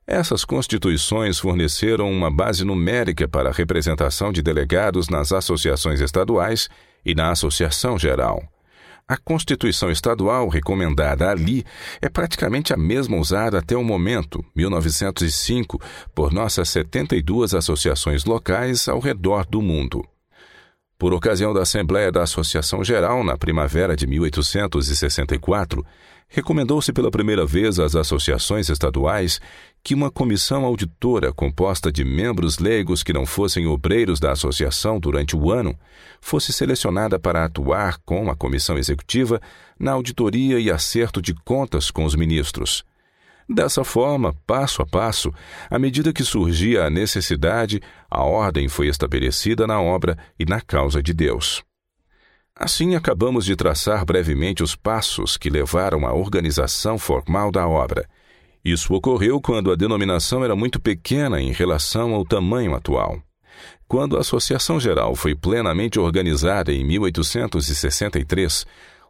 Essas 0.06 0.46
constituições 0.46 1.40
forneceram 1.40 2.12
uma 2.12 2.30
base 2.30 2.64
numérica 2.64 3.28
para 3.28 3.50
a 3.50 3.54
representação 3.54 4.32
de 4.32 4.44
delegados 4.44 5.10
nas 5.10 5.32
associações 5.32 6.00
estaduais 6.00 6.70
e 7.04 7.16
na 7.16 7.32
Associação 7.32 7.98
Geral. 7.98 8.44
A 9.06 9.18
Constituição 9.18 9.92
Estadual 9.92 10.48
recomendada 10.48 11.30
ali 11.30 11.66
é 12.02 12.08
praticamente 12.08 12.74
a 12.74 12.78
mesma 12.78 13.18
usada 13.18 13.60
até 13.60 13.76
o 13.76 13.84
momento, 13.84 14.44
1905, 14.56 15.80
por 16.16 16.32
nossas 16.32 16.70
72 16.70 17.54
associações 17.54 18.24
locais 18.24 18.88
ao 18.88 19.00
redor 19.00 19.46
do 19.46 19.62
mundo. 19.62 20.08
Por 20.98 21.14
ocasião 21.14 21.54
da 21.54 21.64
Assembleia 21.64 22.14
da 22.14 22.24
Associação 22.24 22.82
Geral, 22.82 23.26
na 23.26 23.38
primavera 23.38 23.94
de 23.94 24.08
1864, 24.08 25.86
recomendou-se 26.30 26.94
pela 26.94 27.12
primeira 27.12 27.46
vez 27.46 27.80
às 27.80 27.96
associações 27.96 28.70
estaduais 28.70 29.42
que 29.84 29.94
uma 29.94 30.10
comissão 30.10 30.64
auditora 30.64 31.34
composta 31.34 31.92
de 31.92 32.06
membros 32.06 32.58
leigos 32.58 33.04
que 33.04 33.12
não 33.12 33.26
fossem 33.26 33.68
obreiros 33.68 34.18
da 34.18 34.32
associação 34.32 34.98
durante 34.98 35.36
o 35.36 35.52
ano 35.52 35.78
fosse 36.22 36.54
selecionada 36.54 37.20
para 37.20 37.44
atuar 37.44 37.98
com 38.06 38.30
a 38.30 38.36
comissão 38.36 38.78
executiva 38.78 39.42
na 39.78 39.92
auditoria 39.92 40.58
e 40.58 40.72
acerto 40.72 41.22
de 41.22 41.34
contas 41.34 41.92
com 41.92 42.06
os 42.06 42.16
ministros. 42.16 42.86
Dessa 43.50 43.84
forma, 43.84 44.34
passo 44.48 44.82
a 44.82 44.86
passo, 44.86 45.34
à 45.70 45.78
medida 45.78 46.14
que 46.14 46.24
surgia 46.24 46.86
a 46.86 46.90
necessidade, 46.90 47.82
a 48.10 48.24
ordem 48.24 48.70
foi 48.70 48.88
estabelecida 48.88 49.68
na 49.68 49.82
obra 49.82 50.18
e 50.40 50.46
na 50.46 50.62
causa 50.62 51.04
de 51.04 51.14
Deus. 51.14 51.62
Assim, 52.56 52.96
acabamos 52.96 53.44
de 53.44 53.56
traçar 53.56 54.06
brevemente 54.06 54.64
os 54.64 54.78
passos 54.78 55.36
que 55.36 55.50
levaram 55.50 56.06
à 56.06 56.14
organização 56.14 56.98
formal 56.98 57.52
da 57.52 57.68
obra. 57.68 58.08
Isso 58.64 58.94
ocorreu 58.94 59.42
quando 59.42 59.72
a 59.72 59.76
denominação 59.76 60.44
era 60.44 60.56
muito 60.56 60.80
pequena 60.80 61.42
em 61.42 61.52
relação 61.52 62.14
ao 62.14 62.24
tamanho 62.24 62.74
atual. 62.74 63.22
Quando 63.88 64.18
a 64.18 64.22
Associação 64.22 64.80
Geral 64.80 65.16
foi 65.16 65.36
plenamente 65.36 66.00
organizada 66.00 66.72
em 66.72 66.84
1863, 66.86 68.66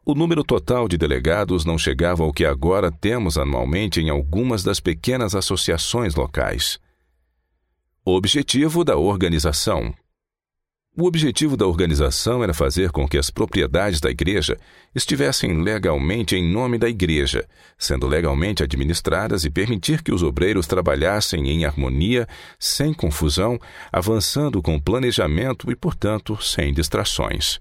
o 0.05 0.13
número 0.13 0.43
total 0.43 0.87
de 0.87 0.97
delegados 0.97 1.63
não 1.63 1.77
chegava 1.77 2.23
ao 2.23 2.33
que 2.33 2.43
agora 2.43 2.91
temos 2.91 3.37
anualmente 3.37 4.01
em 4.01 4.09
algumas 4.09 4.63
das 4.63 4.79
pequenas 4.79 5.35
associações 5.35 6.15
locais. 6.15 6.79
Objetivo 8.03 8.83
da 8.83 8.97
organização: 8.97 9.93
O 10.95 11.07
objetivo 11.07 11.57
da 11.57 11.65
organização 11.65 12.43
era 12.43 12.53
fazer 12.53 12.91
com 12.91 13.07
que 13.07 13.17
as 13.17 13.31
propriedades 13.31 13.99
da 13.99 14.11
igreja 14.11 14.59
estivessem 14.93 15.63
legalmente 15.63 16.35
em 16.35 16.47
nome 16.47 16.77
da 16.77 16.87
igreja, 16.87 17.47
sendo 17.79 18.05
legalmente 18.05 18.61
administradas 18.61 19.43
e 19.43 19.49
permitir 19.49 20.03
que 20.03 20.13
os 20.13 20.21
obreiros 20.21 20.67
trabalhassem 20.67 21.49
em 21.49 21.65
harmonia, 21.65 22.27
sem 22.59 22.93
confusão, 22.93 23.59
avançando 23.91 24.61
com 24.61 24.79
planejamento 24.79 25.71
e, 25.71 25.75
portanto, 25.75 26.37
sem 26.39 26.71
distrações. 26.71 27.59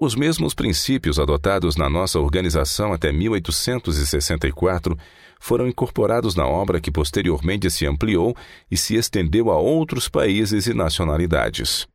Os 0.00 0.14
mesmos 0.14 0.54
princípios 0.54 1.18
adotados 1.18 1.76
na 1.76 1.90
nossa 1.90 2.18
organização 2.18 2.90
até 2.90 3.12
1864 3.12 4.96
foram 5.38 5.68
incorporados 5.68 6.34
na 6.34 6.46
obra 6.46 6.80
que 6.80 6.90
posteriormente 6.90 7.70
se 7.70 7.84
ampliou 7.84 8.34
e 8.70 8.78
se 8.78 8.94
estendeu 8.94 9.50
a 9.50 9.58
outros 9.58 10.08
países 10.08 10.66
e 10.66 10.72
nacionalidades. 10.72 11.91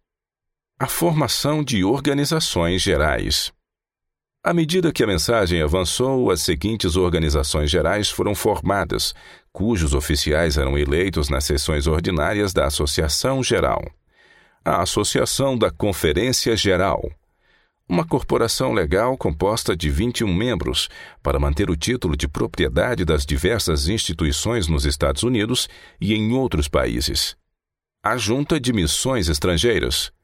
A 0.80 0.86
formação 0.86 1.64
de 1.64 1.84
organizações 1.84 2.84
gerais. 2.84 3.52
À 4.44 4.54
medida 4.54 4.92
que 4.92 5.04
a 5.04 5.08
mensagem 5.08 5.60
avançou, 5.60 6.30
as 6.30 6.42
seguintes 6.42 6.96
organizações 6.96 7.72
gerais 7.72 8.12
foram 8.12 8.36
formadas, 8.36 9.12
cujos 9.52 9.96
oficiais 9.96 10.56
eram 10.56 10.78
eleitos 10.78 11.30
nas 11.30 11.46
sessões 11.46 11.88
ordinárias 11.88 12.54
da 12.54 12.68
Associação 12.68 13.42
Geral. 13.42 13.84
A 14.64 14.84
Associação 14.84 15.58
da 15.58 15.72
Conferência 15.72 16.56
Geral, 16.56 17.02
uma 17.90 18.06
corporação 18.06 18.72
legal 18.72 19.18
composta 19.18 19.76
de 19.76 19.90
21 19.90 20.32
membros 20.32 20.90
para 21.24 21.40
manter 21.40 21.72
o 21.72 21.76
título 21.76 22.16
de 22.16 22.28
propriedade 22.28 23.04
das 23.04 23.26
diversas 23.26 23.88
instituições 23.88 24.68
nos 24.68 24.86
Estados 24.86 25.24
Unidos 25.24 25.68
e 26.00 26.14
em 26.14 26.34
outros 26.34 26.68
países. 26.68 27.36
A 28.04 28.16
Junta 28.16 28.60
de 28.60 28.72
Missões 28.72 29.28
Estrangeiras, 29.28 30.16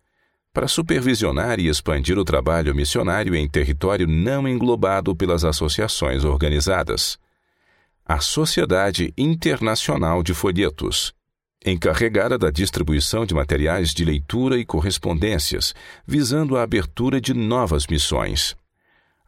para 0.53 0.67
supervisionar 0.67 1.59
e 1.59 1.67
expandir 1.67 2.17
o 2.17 2.23
trabalho 2.23 2.75
missionário 2.75 3.35
em 3.35 3.49
território 3.49 4.07
não 4.07 4.47
englobado 4.47 5.15
pelas 5.15 5.43
associações 5.43 6.23
organizadas. 6.23 7.17
A 8.05 8.19
Sociedade 8.19 9.11
Internacional 9.17 10.21
de 10.21 10.33
Folhetos 10.33 11.13
encarregada 11.65 12.37
da 12.37 12.51
distribuição 12.51 13.25
de 13.25 13.33
materiais 13.33 13.93
de 13.93 14.03
leitura 14.03 14.57
e 14.57 14.65
correspondências, 14.65 15.73
visando 16.05 16.57
a 16.57 16.63
abertura 16.63 17.21
de 17.21 17.33
novas 17.33 17.87
missões. 17.87 18.55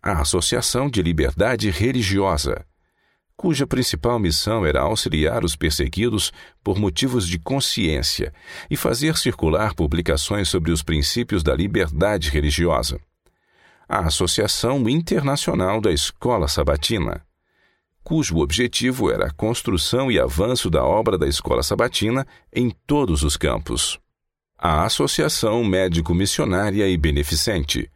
A 0.01 0.19
Associação 0.19 0.89
de 0.89 1.01
Liberdade 1.01 1.69
Religiosa, 1.69 2.65
cuja 3.37 3.67
principal 3.67 4.17
missão 4.17 4.65
era 4.65 4.81
auxiliar 4.81 5.43
os 5.43 5.55
perseguidos 5.55 6.31
por 6.63 6.79
motivos 6.79 7.27
de 7.27 7.37
consciência 7.37 8.33
e 8.69 8.77
fazer 8.77 9.17
circular 9.17 9.73
publicações 9.73 10.47
sobre 10.47 10.71
os 10.71 10.81
princípios 10.81 11.43
da 11.43 11.55
liberdade 11.55 12.29
religiosa. 12.29 12.99
A 13.87 13.99
Associação 13.99 14.87
Internacional 14.89 15.79
da 15.79 15.91
Escola 15.91 16.47
Sabatina, 16.47 17.23
cujo 18.03 18.37
objetivo 18.37 19.11
era 19.11 19.27
a 19.27 19.31
construção 19.31 20.11
e 20.11 20.19
avanço 20.19 20.69
da 20.69 20.83
obra 20.83 21.17
da 21.17 21.27
Escola 21.27 21.63
Sabatina 21.63 22.25
em 22.53 22.71
todos 22.85 23.23
os 23.23 23.35
campos. 23.35 23.99
A 24.57 24.85
Associação 24.85 25.63
Médico-Missionária 25.63 26.87
e 26.87 26.95
Beneficente, 26.97 27.91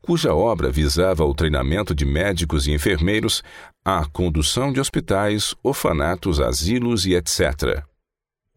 cuja 0.00 0.34
obra 0.34 0.70
visava 0.70 1.24
o 1.24 1.34
treinamento 1.34 1.94
de 1.94 2.04
médicos 2.04 2.66
e 2.66 2.72
enfermeiros, 2.72 3.42
a 3.84 4.04
condução 4.06 4.72
de 4.72 4.80
hospitais, 4.80 5.54
orfanatos, 5.62 6.40
asilos 6.40 7.06
e 7.06 7.14
etc. 7.14 7.84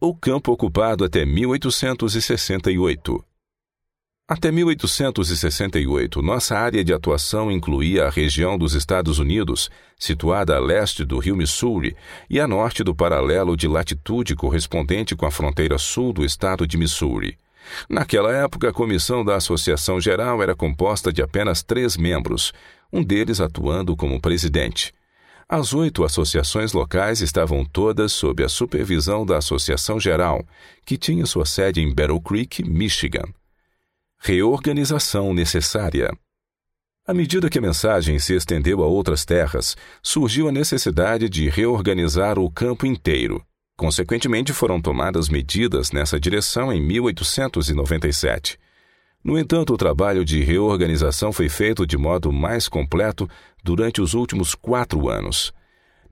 O 0.00 0.14
campo 0.14 0.52
ocupado 0.52 1.04
até 1.04 1.24
1868. 1.24 3.24
Até 4.28 4.50
1868, 4.50 6.22
nossa 6.22 6.56
área 6.56 6.82
de 6.82 6.94
atuação 6.94 7.52
incluía 7.52 8.06
a 8.06 8.10
região 8.10 8.56
dos 8.56 8.72
Estados 8.72 9.18
Unidos, 9.18 9.68
situada 9.98 10.56
a 10.56 10.60
leste 10.60 11.04
do 11.04 11.18
rio 11.18 11.36
Missouri, 11.36 11.94
e 12.30 12.40
a 12.40 12.48
norte 12.48 12.82
do 12.82 12.94
paralelo 12.94 13.56
de 13.56 13.68
latitude 13.68 14.34
correspondente 14.34 15.14
com 15.14 15.26
a 15.26 15.30
fronteira 15.30 15.76
sul 15.76 16.12
do 16.12 16.24
estado 16.24 16.66
de 16.66 16.78
Missouri. 16.78 17.36
Naquela 17.88 18.32
época, 18.32 18.68
a 18.68 18.72
comissão 18.72 19.24
da 19.24 19.36
Associação 19.36 20.00
Geral 20.00 20.42
era 20.42 20.54
composta 20.54 21.12
de 21.12 21.22
apenas 21.22 21.62
três 21.62 21.96
membros, 21.96 22.52
um 22.92 23.02
deles 23.02 23.40
atuando 23.40 23.96
como 23.96 24.20
presidente. 24.20 24.92
As 25.48 25.74
oito 25.74 26.04
associações 26.04 26.72
locais 26.72 27.20
estavam 27.20 27.64
todas 27.64 28.12
sob 28.12 28.42
a 28.42 28.48
supervisão 28.48 29.26
da 29.26 29.38
Associação 29.38 30.00
Geral, 30.00 30.42
que 30.84 30.96
tinha 30.96 31.26
sua 31.26 31.44
sede 31.44 31.80
em 31.80 31.94
Battle 31.94 32.20
Creek, 32.20 32.62
Michigan. 32.64 33.28
Reorganização 34.18 35.34
necessária. 35.34 36.10
À 37.06 37.12
medida 37.12 37.50
que 37.50 37.58
a 37.58 37.62
mensagem 37.62 38.18
se 38.18 38.34
estendeu 38.34 38.82
a 38.82 38.86
outras 38.86 39.24
terras, 39.24 39.76
surgiu 40.02 40.48
a 40.48 40.52
necessidade 40.52 41.28
de 41.28 41.48
reorganizar 41.48 42.38
o 42.38 42.48
campo 42.50 42.86
inteiro. 42.86 43.44
Consequentemente, 43.82 44.52
foram 44.52 44.80
tomadas 44.80 45.28
medidas 45.28 45.90
nessa 45.90 46.20
direção 46.20 46.72
em 46.72 46.80
1897. 46.80 48.56
No 49.24 49.36
entanto, 49.36 49.74
o 49.74 49.76
trabalho 49.76 50.24
de 50.24 50.40
reorganização 50.40 51.32
foi 51.32 51.48
feito 51.48 51.84
de 51.84 51.98
modo 51.98 52.32
mais 52.32 52.68
completo 52.68 53.28
durante 53.60 54.00
os 54.00 54.14
últimos 54.14 54.54
quatro 54.54 55.08
anos. 55.08 55.52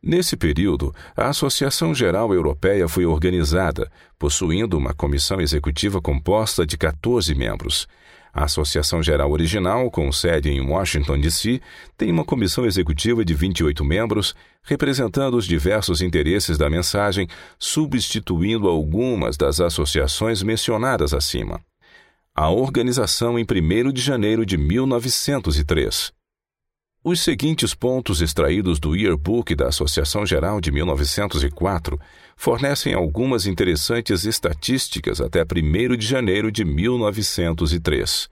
Nesse 0.03 0.37
período, 0.37 0.93
a 1.17 1.29
Associação 1.29 1.95
Geral 1.95 2.35
Europeia 2.35 2.89
foi 2.89 3.07
organizada, 3.07 3.89
possuindo 4.19 4.77
uma 4.77 4.93
comissão 4.93 5.41
executiva 5.41 6.03
composta 6.03 6.67
de 6.67 6.77
14 6.77 7.33
membros. 7.37 7.87
A 8.33 8.45
Associação 8.45 9.03
Geral 9.03 9.31
Original, 9.31 9.91
com 9.91 10.11
sede 10.13 10.51
em 10.51 10.61
Washington, 10.61 11.19
D.C., 11.21 11.61
tem 11.97 12.13
uma 12.13 12.25
comissão 12.25 12.65
executiva 12.65 13.25
de 13.25 13.35
28 13.35 13.85
membros, 13.85 14.35
representando 14.63 15.37
os 15.37 15.47
diversos 15.47 16.01
interesses 16.01 16.57
da 16.57 16.71
mensagem, 16.71 17.27
substituindo 17.59 18.69
algumas 18.69 19.37
das 19.37 19.61
associações 19.61 20.43
mencionadas 20.43 21.13
acima. 21.13 21.61
A 22.35 22.51
organização 22.51 23.39
em 23.39 23.45
1 23.45 23.93
de 23.93 24.01
janeiro 24.01 24.47
de 24.47 24.57
1903. 24.57 26.20
Os 27.03 27.21
seguintes 27.21 27.75
pontos 27.75 28.21
extraídos 28.21 28.79
do 28.79 28.95
Yearbook 28.95 29.55
da 29.55 29.69
Associação 29.69 30.27
Geral 30.27 30.61
de 30.61 30.71
1904 30.71 31.99
fornecem 32.37 32.93
algumas 32.93 33.47
interessantes 33.47 34.27
estatísticas 34.27 35.19
até 35.19 35.41
1 35.43 35.97
de 35.97 36.07
janeiro 36.07 36.53
de 36.53 36.63
1903. 36.63 38.29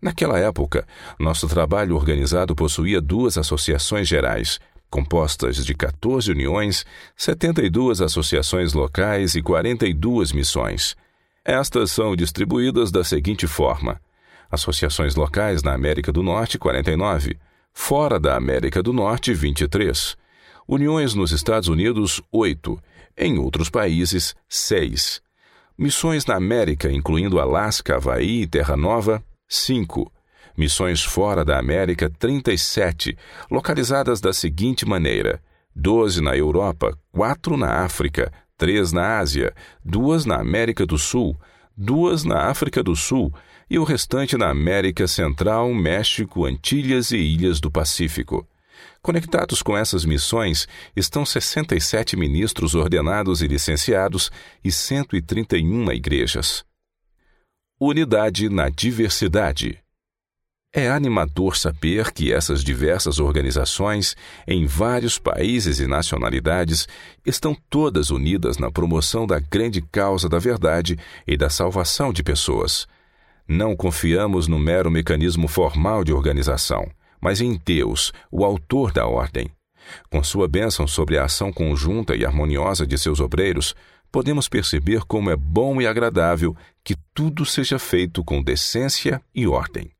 Naquela 0.00 0.38
época, 0.38 0.86
nosso 1.18 1.46
trabalho 1.46 1.94
organizado 1.94 2.56
possuía 2.56 2.98
duas 2.98 3.36
associações 3.36 4.08
gerais, 4.08 4.58
compostas 4.88 5.62
de 5.62 5.74
14 5.74 6.30
uniões, 6.30 6.86
72 7.14 8.00
associações 8.00 8.72
locais 8.72 9.34
e 9.34 9.42
42 9.42 10.32
missões. 10.32 10.96
Estas 11.44 11.90
são 11.90 12.16
distribuídas 12.16 12.90
da 12.90 13.04
seguinte 13.04 13.46
forma: 13.46 14.00
associações 14.50 15.14
locais 15.14 15.62
na 15.62 15.74
América 15.74 16.10
do 16.10 16.22
Norte, 16.22 16.58
49 16.58 17.36
Fora 17.72 18.20
da 18.20 18.36
América 18.36 18.82
do 18.82 18.92
Norte, 18.92 19.32
23. 19.32 20.16
Uniões 20.68 21.14
nos 21.14 21.32
Estados 21.32 21.68
Unidos, 21.68 22.22
8. 22.30 22.78
Em 23.16 23.38
outros 23.38 23.70
países, 23.70 24.34
6. 24.48 25.22
Missões 25.76 26.26
na 26.26 26.36
América, 26.36 26.92
incluindo 26.92 27.40
Alasca, 27.40 27.96
Havaí 27.96 28.42
e 28.42 28.46
Terra 28.46 28.76
Nova, 28.76 29.24
5. 29.48 30.12
Missões 30.56 31.02
fora 31.02 31.44
da 31.44 31.58
América, 31.58 32.10
37, 32.18 33.16
localizadas 33.50 34.20
da 34.20 34.32
seguinte 34.32 34.86
maneira: 34.86 35.42
12 35.74 36.20
na 36.20 36.36
Europa, 36.36 36.96
4 37.10 37.56
na 37.56 37.84
África, 37.84 38.30
3 38.58 38.92
na 38.92 39.18
Ásia, 39.18 39.54
2 39.82 40.26
na 40.26 40.36
América 40.36 40.84
do 40.84 40.98
Sul, 40.98 41.36
2 41.76 42.24
na 42.24 42.50
África 42.50 42.82
do 42.82 42.94
Sul 42.94 43.32
e 43.72 43.78
o 43.78 43.84
restante 43.84 44.36
na 44.36 44.50
América 44.50 45.08
Central, 45.08 45.72
México, 45.72 46.44
Antilhas 46.44 47.10
e 47.10 47.16
Ilhas 47.16 47.58
do 47.58 47.70
Pacífico. 47.70 48.46
Conectados 49.00 49.62
com 49.62 49.74
essas 49.74 50.04
missões 50.04 50.68
estão 50.94 51.24
67 51.24 52.14
ministros 52.14 52.74
ordenados 52.74 53.40
e 53.40 53.46
licenciados 53.46 54.30
e 54.62 54.70
131 54.70 55.90
igrejas. 55.90 56.66
Unidade 57.80 58.50
na 58.50 58.68
diversidade. 58.68 59.78
É 60.70 60.90
animador 60.90 61.56
saber 61.56 62.12
que 62.12 62.30
essas 62.30 62.62
diversas 62.62 63.18
organizações, 63.18 64.14
em 64.46 64.66
vários 64.66 65.18
países 65.18 65.80
e 65.80 65.86
nacionalidades, 65.86 66.86
estão 67.24 67.56
todas 67.70 68.10
unidas 68.10 68.58
na 68.58 68.70
promoção 68.70 69.26
da 69.26 69.38
grande 69.38 69.80
causa 69.80 70.28
da 70.28 70.38
verdade 70.38 70.98
e 71.26 71.38
da 71.38 71.48
salvação 71.48 72.12
de 72.12 72.22
pessoas. 72.22 72.86
Não 73.46 73.76
confiamos 73.76 74.46
no 74.48 74.58
mero 74.58 74.90
mecanismo 74.90 75.48
formal 75.48 76.04
de 76.04 76.12
organização 76.12 76.88
mas 77.22 77.40
em 77.40 77.58
Deus, 77.64 78.12
o 78.32 78.44
Autor 78.44 78.92
da 78.92 79.06
ordem. 79.06 79.48
Com 80.10 80.24
sua 80.24 80.48
bênção 80.48 80.88
sobre 80.88 81.16
a 81.16 81.24
ação 81.24 81.52
conjunta 81.52 82.16
e 82.16 82.26
harmoniosa 82.26 82.84
de 82.84 82.98
seus 82.98 83.20
obreiros, 83.20 83.76
podemos 84.10 84.48
perceber 84.48 85.04
como 85.04 85.30
é 85.30 85.36
bom 85.36 85.80
e 85.80 85.86
agradável 85.86 86.56
que 86.82 86.96
tudo 87.14 87.46
seja 87.46 87.78
feito 87.78 88.24
com 88.24 88.42
decência 88.42 89.22
e 89.32 89.46
ordem. 89.46 89.92